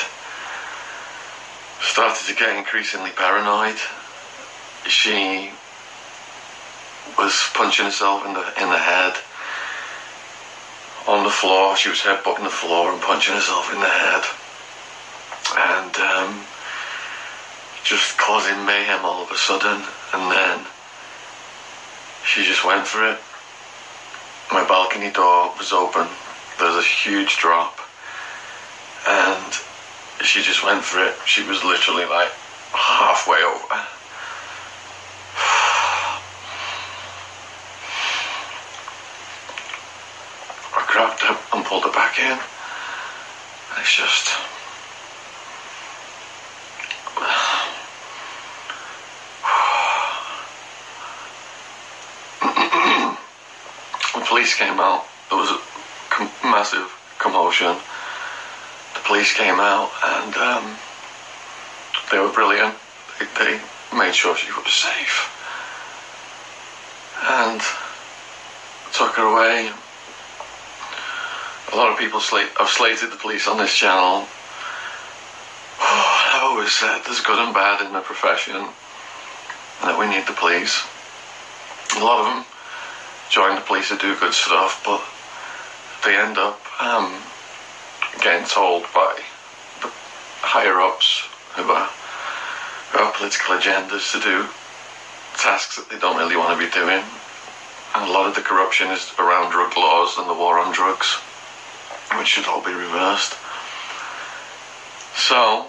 started 1.82 2.26
to 2.26 2.36
get 2.36 2.56
increasingly 2.56 3.12
paranoid. 3.12 3.78
She 4.88 5.52
was 7.18 7.50
punching 7.54 7.86
herself 7.86 8.26
in 8.26 8.34
the 8.34 8.46
in 8.62 8.70
the 8.70 8.78
head. 8.78 9.18
On 11.08 11.24
the 11.24 11.30
floor, 11.30 11.76
she 11.78 11.90
was 11.90 12.00
headbutting 12.00 12.44
the 12.44 12.50
floor 12.50 12.92
and 12.92 13.02
punching 13.02 13.34
herself 13.34 13.72
in 13.74 13.80
the 13.80 13.88
head, 13.88 14.24
and 15.58 15.96
um, 15.98 16.46
just 17.84 18.18
causing 18.18 18.66
mayhem 18.66 19.06
all 19.06 19.24
of 19.24 19.32
a 19.32 19.38
sudden. 19.38 19.84
And 20.14 20.32
then 20.32 20.66
she 22.26 22.44
just 22.44 22.66
went 22.66 22.86
for 22.86 23.10
it. 23.10 23.20
My 24.52 24.68
balcony 24.68 25.12
door 25.12 25.54
was 25.58 25.72
open. 25.72 26.08
There 26.60 26.68
was 26.68 26.78
a 26.78 26.88
huge 26.88 27.38
drop, 27.38 27.80
and 29.08 29.54
she 30.24 30.42
just 30.42 30.64
went 30.64 30.84
for 30.84 31.04
it. 31.04 31.16
She 31.26 31.44
was 31.44 31.64
literally 31.64 32.06
like 32.06 32.32
halfway 32.74 33.44
over. 33.44 33.86
I 40.76 40.84
grabbed 40.88 41.22
her 41.22 41.38
and 41.54 41.64
pulled 41.66 41.84
her 41.84 41.92
back 41.92 42.18
in. 42.20 42.32
And 42.32 42.42
it's 43.80 43.96
just. 43.96 44.36
the 54.14 54.22
police 54.26 54.56
came 54.56 54.80
out. 54.80 55.06
There 55.30 55.38
was 55.38 55.52
a 55.52 55.60
massive 56.44 56.92
commotion 57.20 57.78
police 59.08 59.34
came 59.34 59.60
out 59.60 59.90
and 60.04 60.36
um, 60.36 60.76
they 62.12 62.20
were 62.20 62.32
brilliant. 62.32 62.76
They, 63.20 63.26
they, 63.40 63.60
made 63.96 64.14
sure 64.14 64.36
she 64.36 64.52
was 64.52 64.74
safe 64.74 65.32
and 67.24 67.62
took 68.94 69.16
her 69.16 69.24
away. 69.24 69.72
A 71.72 71.76
lot 71.76 71.92
of 71.92 71.98
people 71.98 72.20
slate, 72.20 72.50
have 72.60 72.68
slated 72.68 73.12
the 73.12 73.16
police 73.16 73.48
on 73.48 73.58
this 73.58 73.74
channel. 73.74 74.28
Oh, 75.80 76.32
I've 76.36 76.44
always 76.44 76.74
said 76.74 77.02
there's 77.06 77.22
good 77.22 77.40
and 77.40 77.54
bad 77.54 77.86
in 77.86 77.94
the 77.94 78.02
profession 78.02 78.56
and 78.58 78.70
that 79.84 79.98
we 79.98 80.06
need 80.06 80.28
the 80.28 80.34
police. 80.34 80.84
A 81.96 82.04
lot 82.04 82.20
of 82.20 82.26
them 82.26 82.46
join 83.30 83.56
the 83.56 83.62
police 83.62 83.88
to 83.88 83.98
do 83.98 84.20
good 84.20 84.34
stuff, 84.34 84.84
but 84.86 85.02
they 86.04 86.18
end 86.18 86.38
up 86.38 86.60
um, 86.82 87.14
getting 88.22 88.48
told 88.48 88.84
by 88.94 89.20
the 89.82 89.90
higher 90.42 90.80
ups 90.80 91.22
who 91.56 91.64
are, 91.64 91.90
who 92.92 92.98
have 93.00 93.14
political 93.14 93.56
agendas 93.56 94.12
to 94.12 94.20
do 94.20 94.46
tasks 95.38 95.76
that 95.78 95.90
they 95.90 96.00
don't 96.00 96.18
really 96.18 96.36
want 96.36 96.58
to 96.58 96.66
be 96.66 96.72
doing. 96.72 97.04
And 97.96 98.10
a 98.10 98.12
lot 98.12 98.28
of 98.28 98.36
the 98.36 98.42
corruption 98.42 98.92
is 98.92 99.12
around 99.20 99.52
drug 99.52 99.76
laws 99.78 100.18
and 100.18 100.30
the 100.30 100.34
war 100.34 100.60
on 100.60 100.74
drugs, 100.74 101.16
which 102.18 102.28
should 102.28 102.46
all 102.46 102.64
be 102.64 102.74
reversed. 102.74 103.36
So 105.16 105.68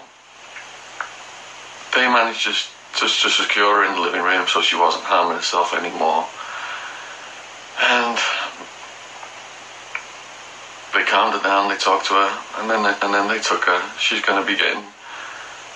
they 1.93 2.07
managed 2.07 2.41
just 2.41 2.69
just 2.97 3.21
to 3.21 3.29
secure 3.29 3.77
her 3.77 3.85
in 3.85 3.95
the 3.95 4.01
living 4.01 4.21
room 4.21 4.47
so 4.47 4.61
she 4.61 4.75
wasn't 4.75 5.03
harming 5.03 5.37
herself 5.37 5.73
anymore. 5.73 6.27
And 7.81 8.17
they 10.99 11.05
calmed 11.05 11.33
her 11.33 11.41
down, 11.41 11.69
they 11.69 11.77
talked 11.77 12.07
to 12.07 12.13
her, 12.13 12.43
and 12.57 12.69
then 12.69 12.83
they, 12.83 12.93
and 13.01 13.13
then 13.13 13.29
they 13.29 13.39
took 13.39 13.63
her. 13.63 13.81
She's 13.97 14.19
going 14.19 14.41
to 14.41 14.45
be 14.45 14.57
getting 14.57 14.83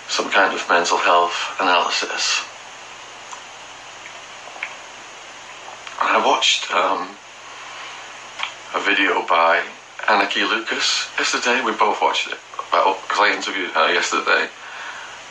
some 0.10 0.30
kind 0.30 0.54
of 0.54 0.68
mental 0.68 0.98
health 0.98 1.56
analysis. 1.62 2.44
I 6.02 6.20
watched 6.26 6.70
um, 6.72 7.16
a 8.76 8.84
video 8.84 9.26
by 9.26 9.64
Anarchy 10.10 10.44
Lucas 10.44 11.08
yesterday. 11.18 11.64
We 11.64 11.72
both 11.72 12.02
watched 12.02 12.28
it 12.28 12.38
because 12.60 13.20
I 13.20 13.34
interviewed 13.34 13.72
her 13.72 13.94
yesterday. 13.94 14.50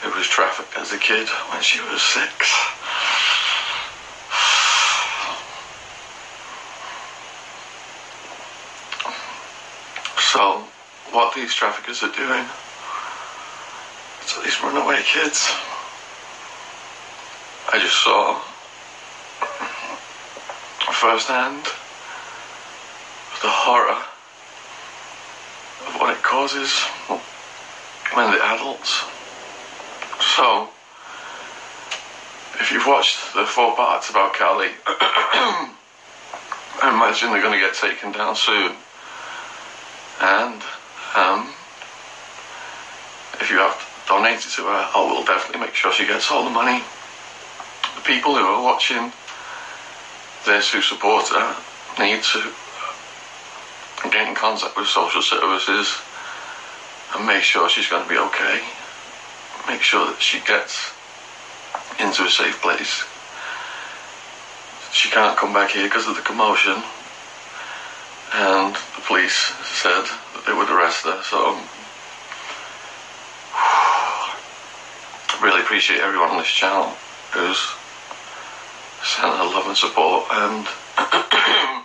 It 0.04 0.16
was 0.16 0.26
trafficked 0.26 0.74
as 0.78 0.92
a 0.92 0.98
kid 0.98 1.28
when 1.52 1.60
she 1.60 1.80
was 1.80 2.00
six. 2.00 2.50
So, 10.32 10.64
what 11.10 11.34
these 11.34 11.52
traffickers 11.52 12.02
are 12.02 12.10
doing 12.10 12.46
to 14.28 14.40
these 14.40 14.62
runaway 14.62 15.02
kids, 15.02 15.52
I 17.70 17.78
just 17.78 18.02
saw 18.02 18.40
firsthand 20.90 21.66
the 23.42 23.50
horror 23.52 24.00
of 25.86 26.00
what 26.00 26.16
it 26.16 26.22
causes 26.22 26.80
when 28.14 28.30
the 28.30 28.42
adults. 28.42 29.04
So, 30.34 30.70
if 32.58 32.72
you've 32.72 32.86
watched 32.86 33.34
the 33.34 33.44
four 33.44 33.76
parts 33.76 34.08
about 34.08 34.32
Callie, 34.32 34.70
I 34.86 35.68
imagine 36.84 37.32
they're 37.32 37.42
going 37.42 37.60
to 37.60 37.66
get 37.66 37.74
taken 37.74 38.12
down 38.12 38.34
soon. 38.34 38.76
And 40.22 40.62
um, 41.16 41.48
if 43.40 43.50
you 43.50 43.58
have 43.58 43.76
donated 44.06 44.52
to 44.52 44.62
her, 44.62 44.88
I 44.94 45.00
will 45.00 45.24
definitely 45.24 45.66
make 45.66 45.74
sure 45.74 45.92
she 45.92 46.06
gets 46.06 46.30
all 46.30 46.44
the 46.44 46.50
money. 46.50 46.80
The 47.96 48.02
people 48.02 48.36
who 48.36 48.44
are 48.44 48.62
watching 48.62 49.10
this 50.46 50.70
who 50.70 50.80
support 50.80 51.28
her 51.28 51.56
need 51.98 52.22
to 52.22 52.52
get 54.10 54.28
in 54.28 54.34
contact 54.34 54.76
with 54.76 54.86
social 54.86 55.22
services 55.22 55.98
and 57.14 57.26
make 57.26 57.42
sure 57.42 57.68
she's 57.68 57.88
going 57.88 58.04
to 58.04 58.08
be 58.08 58.18
okay. 58.18 58.62
Make 59.66 59.82
sure 59.82 60.06
that 60.06 60.22
she 60.22 60.38
gets 60.40 60.92
into 61.98 62.24
a 62.24 62.30
safe 62.30 62.60
place. 62.62 63.02
She 64.92 65.08
can't 65.10 65.36
come 65.36 65.52
back 65.52 65.70
here 65.70 65.84
because 65.84 66.06
of 66.06 66.14
the 66.14 66.22
commotion 66.22 66.82
and 68.34 68.76
the 69.02 69.06
police 69.08 69.52
said 69.82 70.04
that 70.34 70.44
they 70.46 70.52
would 70.52 70.70
arrest 70.70 71.04
her. 71.04 71.20
So, 71.22 71.56
um, 71.56 71.62
really 75.42 75.60
appreciate 75.60 76.00
everyone 76.00 76.30
on 76.30 76.38
this 76.38 76.46
channel 76.46 76.94
who's 77.32 77.58
sent 79.02 79.34
her 79.34 79.44
love 79.44 79.66
and 79.66 79.76
support, 79.76 80.26
and 80.30 80.66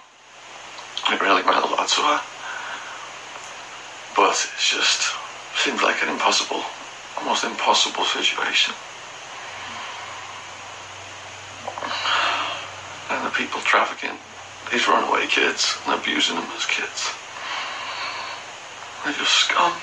it 1.09 1.21
really 1.21 1.43
meant 1.43 1.65
a 1.65 1.69
lot 1.69 1.87
to 1.87 2.01
her. 2.01 2.21
But 4.15 4.35
it 4.35 4.59
just 4.59 5.13
seems 5.55 5.81
like 5.81 6.03
an 6.03 6.09
impossible, 6.09 6.63
almost 7.17 7.43
impossible 7.43 8.05
situation. 8.05 8.73
And 13.09 13.25
the 13.25 13.31
people 13.31 13.61
trafficking 13.61 14.17
these 14.71 14.87
runaway 14.87 15.27
kids 15.27 15.77
and 15.85 15.99
abusing 15.99 16.35
them 16.35 16.45
as 16.55 16.65
kids. 16.65 17.11
They're 19.03 19.13
just 19.13 19.33
scum. 19.33 19.73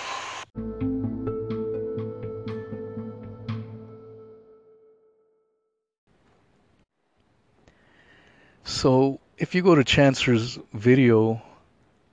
So 8.65 9.21
if 9.39 9.55
you 9.55 9.63
go 9.63 9.75
to 9.75 9.85
Chancer's 9.85 10.59
video, 10.73 11.43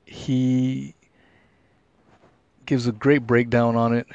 he 0.06 0.94
gives 2.66 2.88
a 2.88 2.92
great 2.92 3.28
breakdown 3.28 3.76
on 3.76 3.94
it, 3.94 4.08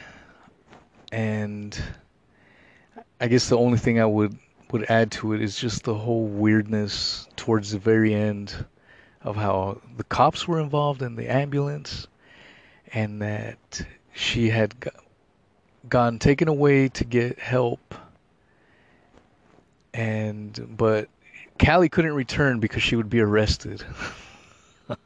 and 1.13 1.79
I 3.21 3.29
guess 3.29 3.49
the 3.49 3.59
only 3.59 3.79
thing 3.79 4.01
I 4.01 4.07
would 4.07 4.39
would 4.73 4.87
add 4.89 5.13
to 5.13 5.33
it 5.33 5.43
is 5.43 5.59
just 5.59 5.85
the 5.85 5.95
whole 5.95 6.25
weirdness 6.25 7.29
towards 7.37 7.71
the 7.71 7.79
very 7.79 8.15
end 8.15 8.67
of 9.23 9.37
how 9.37 9.81
the 9.97 10.05
cops 10.05 10.47
were 10.47 10.61
involved 10.61 11.03
in 11.03 11.17
the 11.17 11.29
ambulance, 11.33 12.07
and 12.93 13.23
that 13.23 13.87
she 14.13 14.51
had 14.51 14.79
go- 14.79 14.91
gotten 15.89 16.19
taken 16.19 16.49
away 16.49 16.89
to 16.89 17.05
get 17.05 17.39
help, 17.39 17.95
and 19.95 20.77
but 20.77 21.09
Callie 21.65 21.89
couldn't 21.89 22.15
return 22.15 22.61
because 22.61 22.83
she 22.83 22.97
would 22.97 23.11
be 23.11 23.21
arrested. 23.21 23.85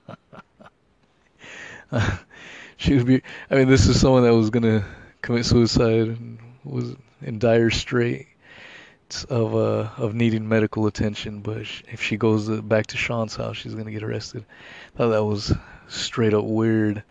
she 2.76 2.94
would 2.96 3.06
be. 3.06 3.22
I 3.50 3.54
mean, 3.54 3.68
this 3.68 3.86
is 3.86 4.00
someone 4.00 4.24
that 4.24 4.34
was 4.34 4.50
gonna 4.50 4.84
commit 5.22 5.46
suicide 5.46 6.08
and 6.08 6.38
was 6.64 6.94
in 7.22 7.38
dire 7.38 7.70
of 9.24 9.54
uh 9.54 9.90
of 9.96 10.14
needing 10.14 10.48
medical 10.48 10.86
attention. 10.86 11.40
But 11.40 11.58
if 11.58 12.02
she 12.02 12.16
goes 12.16 12.48
uh, 12.48 12.60
back 12.62 12.86
to 12.88 12.96
Shaun's 12.96 13.36
house, 13.36 13.56
she's 13.56 13.74
gonna 13.74 13.90
get 13.90 14.02
arrested. 14.02 14.44
thought 14.96 15.08
that 15.10 15.24
was 15.24 15.52
straight 15.88 16.34
up 16.34 16.44
weird. 16.44 17.02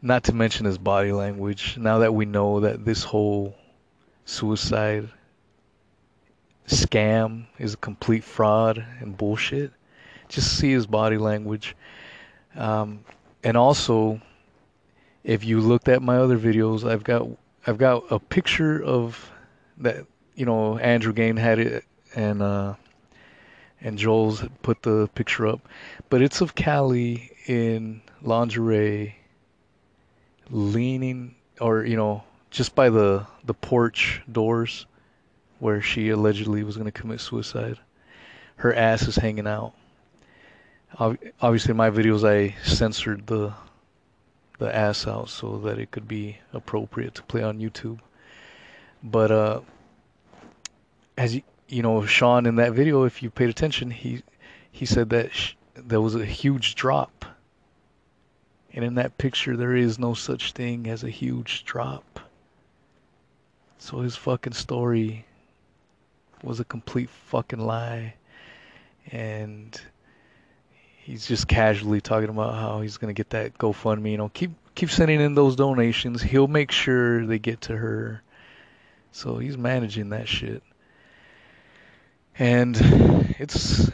Not 0.00 0.24
to 0.24 0.32
mention 0.32 0.66
his 0.66 0.78
body 0.78 1.12
language. 1.12 1.76
Now 1.76 1.98
that 1.98 2.14
we 2.14 2.24
know 2.24 2.60
that 2.60 2.84
this 2.84 3.02
whole 3.02 3.56
suicide 4.24 5.08
scam 6.66 7.46
is 7.58 7.74
a 7.74 7.78
complete 7.78 8.22
fraud 8.22 8.84
and 9.00 9.16
bullshit. 9.16 9.72
Just 10.28 10.58
see 10.58 10.70
his 10.70 10.86
body 10.86 11.16
language. 11.16 11.74
Um, 12.54 13.00
and 13.42 13.56
also, 13.56 14.20
if 15.24 15.44
you 15.44 15.60
looked 15.60 15.88
at 15.88 16.02
my 16.02 16.16
other 16.16 16.38
videos, 16.38 16.88
I've 16.88 17.04
got 17.04 17.26
I've 17.66 17.78
got 17.78 18.04
a 18.10 18.18
picture 18.18 18.82
of 18.82 19.30
that. 19.78 20.06
You 20.38 20.46
know, 20.46 20.78
Andrew 20.78 21.12
Gain 21.12 21.36
had 21.36 21.58
it, 21.58 21.84
and 22.14 22.40
uh, 22.40 22.74
and 23.80 23.98
Joel's 23.98 24.44
put 24.62 24.82
the 24.82 25.10
picture 25.16 25.48
up, 25.48 25.68
but 26.10 26.22
it's 26.22 26.40
of 26.40 26.54
Callie 26.54 27.32
in 27.46 28.02
lingerie, 28.22 29.16
leaning, 30.48 31.34
or 31.60 31.84
you 31.84 31.96
know, 31.96 32.22
just 32.52 32.76
by 32.76 32.88
the 32.88 33.26
the 33.46 33.54
porch 33.54 34.22
doors 34.30 34.86
where 35.58 35.82
she 35.82 36.10
allegedly 36.10 36.62
was 36.62 36.76
going 36.76 36.86
to 36.90 36.92
commit 36.92 37.20
suicide. 37.20 37.76
Her 38.58 38.72
ass 38.72 39.08
is 39.08 39.16
hanging 39.16 39.48
out. 39.48 39.72
Obviously, 41.00 41.72
in 41.72 41.76
my 41.76 41.90
videos, 41.90 42.22
I 42.22 42.54
censored 42.62 43.26
the 43.26 43.54
the 44.60 44.72
ass 44.72 45.04
out 45.08 45.30
so 45.30 45.58
that 45.58 45.80
it 45.80 45.90
could 45.90 46.06
be 46.06 46.38
appropriate 46.52 47.16
to 47.16 47.24
play 47.24 47.42
on 47.42 47.58
YouTube. 47.58 47.98
But 49.02 49.32
uh, 49.32 49.60
as 51.18 51.34
you, 51.34 51.42
you 51.68 51.82
know, 51.82 52.06
Shaun 52.06 52.46
in 52.46 52.54
that 52.56 52.72
video, 52.72 53.02
if 53.02 53.22
you 53.22 53.30
paid 53.30 53.50
attention, 53.50 53.90
he 53.90 54.22
he 54.70 54.86
said 54.86 55.10
that 55.10 55.34
sh- 55.34 55.54
there 55.74 56.00
was 56.00 56.14
a 56.14 56.24
huge 56.24 56.76
drop. 56.76 57.24
And 58.72 58.84
in 58.84 58.94
that 58.94 59.18
picture, 59.18 59.56
there 59.56 59.74
is 59.74 59.98
no 59.98 60.14
such 60.14 60.52
thing 60.52 60.86
as 60.86 61.02
a 61.02 61.10
huge 61.10 61.64
drop. 61.64 62.20
So 63.78 64.00
his 64.00 64.14
fucking 64.14 64.52
story 64.52 65.24
was 66.44 66.60
a 66.60 66.64
complete 66.64 67.10
fucking 67.10 67.58
lie. 67.58 68.14
And 69.10 69.78
he's 70.98 71.26
just 71.26 71.48
casually 71.48 72.00
talking 72.00 72.28
about 72.28 72.54
how 72.54 72.80
he's 72.80 72.96
gonna 72.96 73.12
get 73.12 73.30
that 73.30 73.58
GoFundMe. 73.58 74.12
You 74.12 74.18
know, 74.18 74.28
keep 74.28 74.52
keep 74.76 74.90
sending 74.90 75.20
in 75.20 75.34
those 75.34 75.56
donations. 75.56 76.22
He'll 76.22 76.46
make 76.46 76.70
sure 76.70 77.26
they 77.26 77.40
get 77.40 77.62
to 77.62 77.76
her. 77.76 78.22
So 79.10 79.38
he's 79.38 79.58
managing 79.58 80.10
that 80.10 80.28
shit. 80.28 80.62
And 82.38 82.76
it's 83.38 83.90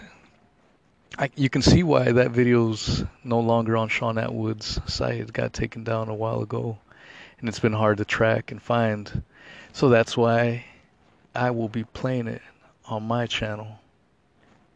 I, 1.19 1.31
you 1.37 1.49
can 1.49 1.63
see 1.63 1.83
why 1.83 2.11
that 2.13 2.33
video's 2.33 3.05
no 3.23 3.39
longer 3.39 3.77
on 3.77 3.89
Shaun 3.89 4.17
Attwood's 4.17 4.81
site. 4.93 5.21
It 5.21 5.33
got 5.33 5.53
taken 5.53 5.85
down 5.85 6.09
a 6.09 6.15
while 6.15 6.43
ago, 6.43 6.79
and 7.39 7.49
it's 7.49 7.61
been 7.61 7.73
hard 7.73 7.99
to 7.99 8.05
track 8.05 8.51
and 8.51 8.61
find. 8.61 9.23
So 9.73 9.89
that's 9.89 10.17
why 10.17 10.65
I 11.35 11.53
will 11.53 11.69
be 11.69 11.85
playing 11.85 12.27
it 12.27 12.43
on 12.87 13.05
my 13.05 13.27
channel 13.27 13.79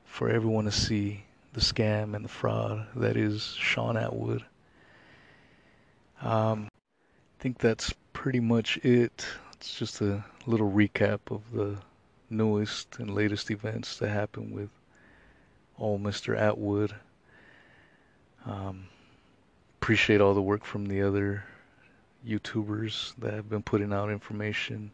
for 0.05 0.31
everyone 0.31 0.67
to 0.67 0.73
see 0.73 1.25
the 1.55 1.61
scam 1.61 2.15
and 2.15 2.25
the 2.25 2.29
fraud 2.29 2.87
that 2.97 3.17
is 3.17 3.55
Shaun 3.59 3.97
Attwood. 3.97 4.43
Um, 6.23 6.69
I 6.69 7.43
think 7.43 7.59
that's 7.59 7.93
pretty 8.13 8.41
much 8.41 8.77
it. 8.79 9.27
It's 9.55 9.75
just 9.75 10.01
a 10.01 10.25
little 10.47 10.71
recap 10.71 11.21
of 11.31 11.43
the 11.53 11.77
newest 12.31 12.99
and 12.99 13.15
latest 13.15 13.51
events 13.51 13.99
that 13.99 14.09
happened 14.09 14.53
with 14.53 14.71
old 15.79 16.03
Mr. 16.03 16.39
Attwood. 16.39 16.93
Um, 18.47 18.87
appreciate 19.81 20.21
all 20.21 20.35
the 20.35 20.43
work 20.43 20.65
from 20.65 20.87
the 20.87 21.03
other 21.03 21.45
YouTubers 22.27 23.15
that 23.19 23.35
have 23.35 23.49
been 23.49 23.63
putting 23.63 23.93
out 23.93 24.11
information. 24.11 24.91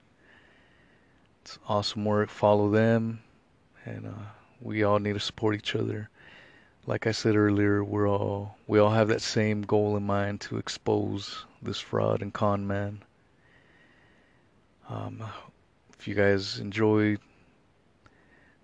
It's 1.43 1.59
awesome 1.69 2.05
work. 2.05 2.31
Follow 2.31 2.71
them, 2.71 3.21
and 3.85 4.07
uh, 4.07 4.25
we 4.61 4.83
all 4.83 4.99
need 4.99 5.15
to 5.15 5.21
support 5.21 5.55
each 5.55 5.75
other. 5.75 6.09
Like 6.87 7.07
I 7.07 7.13
said 7.13 7.37
earlier, 7.37 7.83
we're 7.83 8.09
all 8.09 8.57
we 8.67 8.79
all 8.79 8.91
have 8.91 9.09
that 9.09 9.23
same 9.23 9.63
goal 9.63 9.97
in 9.97 10.05
mind 10.05 10.41
to 10.43 10.59
expose 10.59 11.45
this 11.63 11.81
fraud 11.81 12.23
and 12.23 12.33
con 12.33 12.67
man. 12.67 13.03
Um, 14.89 15.23
if 16.05 16.09
you 16.09 16.15
guys 16.15 16.59
enjoy 16.59 17.17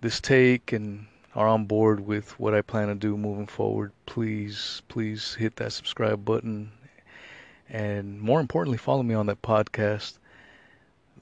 this 0.03 0.21
take 0.21 0.73
and 0.73 1.07
are 1.35 1.49
on 1.49 1.65
board 1.65 1.99
with 1.99 2.39
what 2.39 2.53
I 2.53 2.61
plan 2.61 2.89
to 2.89 2.95
do 2.95 3.17
moving 3.17 3.47
forward, 3.47 3.93
please, 4.05 4.83
please 4.89 5.33
hit 5.33 5.57
that 5.57 5.73
subscribe 5.73 6.23
button. 6.23 6.71
And 7.71 8.21
more 8.21 8.41
importantly, 8.41 8.77
follow 8.77 9.03
me 9.03 9.15
on 9.15 9.25
that 9.25 9.41
podcast. 9.41 10.19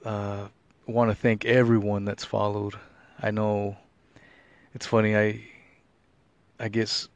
Uh, 0.05 0.49
want 0.89 1.13
to 1.13 1.15
thank 1.15 1.45
everyone 1.45 2.05
that's 2.05 2.25
followed. 2.25 2.75
I 3.23 3.31
know 3.31 3.77
it's 4.75 4.87
funny. 4.87 5.17
I 5.17 5.45
I 6.59 6.69
guess 6.69 7.07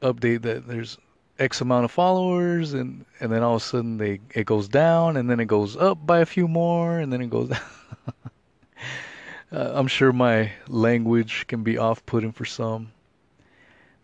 update 0.00 0.40
that 0.42 0.66
there's 0.66 0.96
X 1.38 1.60
amount 1.60 1.84
of 1.84 1.90
followers, 1.90 2.72
and 2.72 3.04
and 3.20 3.30
then 3.30 3.42
all 3.42 3.56
of 3.56 3.62
a 3.62 3.64
sudden 3.66 3.98
they 3.98 4.20
it 4.34 4.46
goes 4.46 4.68
down, 4.68 5.18
and 5.18 5.28
then 5.28 5.38
it 5.38 5.48
goes 5.48 5.76
up 5.76 6.06
by 6.06 6.20
a 6.20 6.26
few 6.26 6.48
more, 6.48 6.98
and 6.98 7.12
then 7.12 7.20
it 7.20 7.28
goes. 7.28 7.52
uh, 9.52 9.72
I'm 9.74 9.88
sure 9.88 10.12
my 10.12 10.52
language 10.68 11.46
can 11.46 11.62
be 11.62 11.78
off-putting 11.78 12.32
for 12.32 12.44
some. 12.44 12.92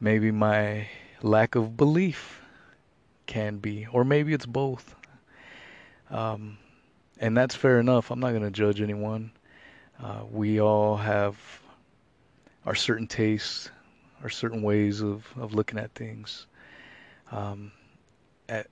Maybe 0.01 0.31
my 0.31 0.89
lack 1.23 1.55
of 1.55 1.77
belief 1.77 2.43
can 3.27 3.59
be, 3.59 3.87
or 3.93 4.05
maybe 4.05 4.33
it's 4.33 4.47
both. 4.47 4.95
Um, 6.11 6.59
and 7.19 7.37
that's 7.37 7.55
fair 7.55 7.81
enough. 7.81 8.11
I'm 8.11 8.21
not 8.21 8.31
going 8.31 8.43
to 8.43 8.51
judge 8.51 8.81
anyone. 8.81 9.33
Uh, 10.03 10.23
we 10.31 10.61
all 10.61 10.97
have 10.97 11.37
our 12.67 12.75
certain 12.75 13.07
tastes, 13.07 13.71
our 14.23 14.29
certain 14.29 14.63
ways 14.63 15.03
of, 15.03 15.27
of 15.39 15.55
looking 15.55 15.79
at 15.79 15.95
things. 15.95 16.47
Um, 17.31 17.73
at, 18.49 18.69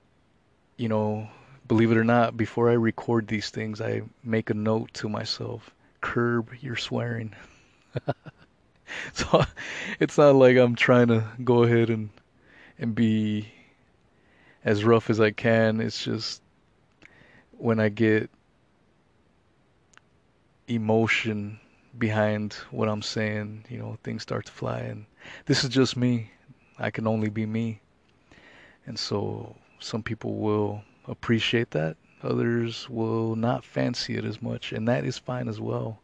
you 0.77 0.89
know, 0.89 1.27
believe 1.67 1.91
it 1.91 1.97
or 1.97 2.03
not, 2.03 2.37
before 2.37 2.69
I 2.69 2.73
record 2.73 3.27
these 3.27 3.49
things, 3.49 3.81
I 3.81 4.01
make 4.23 4.49
a 4.49 4.53
note 4.53 4.93
to 4.95 5.09
myself 5.09 5.71
curb 6.03 6.49
your 6.59 6.75
swearing. 6.75 7.33
so 9.13 9.43
it's 9.99 10.17
not 10.17 10.35
like 10.35 10.57
I'm 10.57 10.75
trying 10.75 11.07
to 11.07 11.23
go 11.43 11.63
ahead 11.63 11.89
and 11.89 12.09
and 12.77 12.93
be 12.93 13.47
as 14.65 14.83
rough 14.83 15.09
as 15.09 15.19
I 15.21 15.31
can. 15.31 15.79
It's 15.79 16.03
just 16.03 16.41
when 17.57 17.79
I 17.79 17.89
get 17.89 18.29
emotion 20.67 21.59
behind 21.97 22.53
what 22.71 22.89
I'm 22.89 23.01
saying, 23.01 23.65
you 23.69 23.77
know, 23.77 23.97
things 24.03 24.23
start 24.23 24.45
to 24.47 24.51
fly. 24.51 24.79
And 24.79 25.05
this 25.45 25.63
is 25.63 25.69
just 25.69 25.95
me. 25.95 26.31
I 26.77 26.91
can 26.91 27.07
only 27.07 27.29
be 27.29 27.45
me. 27.45 27.79
And 28.85 28.99
so 28.99 29.55
some 29.79 30.03
people 30.03 30.35
will 30.35 30.83
appreciate 31.07 31.71
that. 31.71 31.95
Others 32.23 32.89
will 32.89 33.35
not 33.35 33.65
fancy 33.65 34.15
it 34.15 34.25
as 34.25 34.41
much. 34.41 34.71
And 34.71 34.87
that 34.87 35.03
is 35.03 35.17
fine 35.17 35.47
as 35.47 35.59
well. 35.59 35.99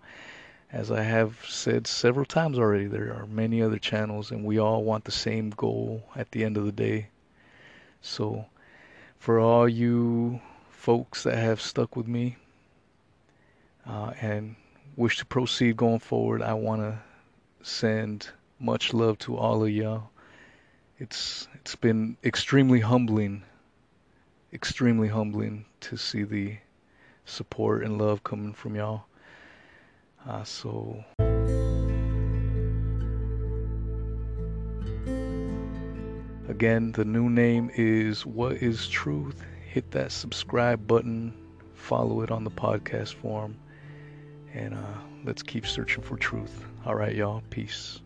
As 0.72 0.92
I 0.92 1.02
have 1.02 1.44
said 1.48 1.88
several 1.88 2.26
times 2.26 2.60
already, 2.60 2.86
there 2.86 3.14
are 3.14 3.26
many 3.26 3.62
other 3.62 3.80
channels, 3.80 4.30
and 4.30 4.44
we 4.44 4.60
all 4.60 4.84
want 4.84 5.06
the 5.06 5.12
same 5.12 5.50
goal 5.50 6.04
at 6.16 6.32
the 6.32 6.44
end 6.44 6.58
of 6.58 6.66
the 6.66 6.72
day. 6.72 7.08
So, 8.02 8.46
for 9.18 9.40
all 9.40 9.68
you 9.68 10.42
folks 10.70 11.24
that 11.24 11.38
have 11.38 11.60
stuck 11.60 11.96
with 11.96 12.08
me 12.08 12.38
uh, 13.88 14.14
and 14.22 14.56
wish 14.96 15.18
to 15.18 15.26
proceed 15.26 15.76
going 15.76 16.00
forward, 16.00 16.42
I 16.42 16.54
want 16.54 16.82
to 16.82 17.00
send 17.62 18.30
much 18.60 18.94
love 18.94 19.18
to 19.20 19.38
all 19.38 19.64
of 19.64 19.70
y'all. 19.70 20.10
It's 21.00 21.48
it's 21.56 21.76
been 21.76 22.18
extremely 22.24 22.82
humbling, 22.82 23.44
extremely 24.54 25.08
humbling 25.08 25.66
to 25.82 25.98
see 25.98 26.24
the 26.24 26.58
support 27.26 27.84
and 27.84 27.98
love 27.98 28.24
coming 28.24 28.54
from 28.54 28.76
y'all. 28.76 29.06
Uh, 30.28 30.44
so. 30.44 31.04
Again, 36.50 36.92
the 36.92 37.06
new 37.06 37.30
name 37.30 37.70
is 37.76 38.26
What 38.26 38.54
is 38.54 38.88
Truth? 38.88 39.42
Hit 39.72 39.92
that 39.92 40.12
subscribe 40.12 40.88
button, 40.88 41.34
follow 41.76 42.22
it 42.22 42.32
on 42.32 42.44
the 42.44 42.50
podcast 42.50 43.14
form, 43.14 43.56
and 44.54 44.74
uh, 44.74 44.98
let's 45.24 45.44
keep 45.44 45.68
searching 45.68 46.04
for 46.04 46.18
truth. 46.18 46.66
All 46.86 46.96
right, 46.96 47.16
y'all. 47.16 47.44
Peace. 47.52 48.02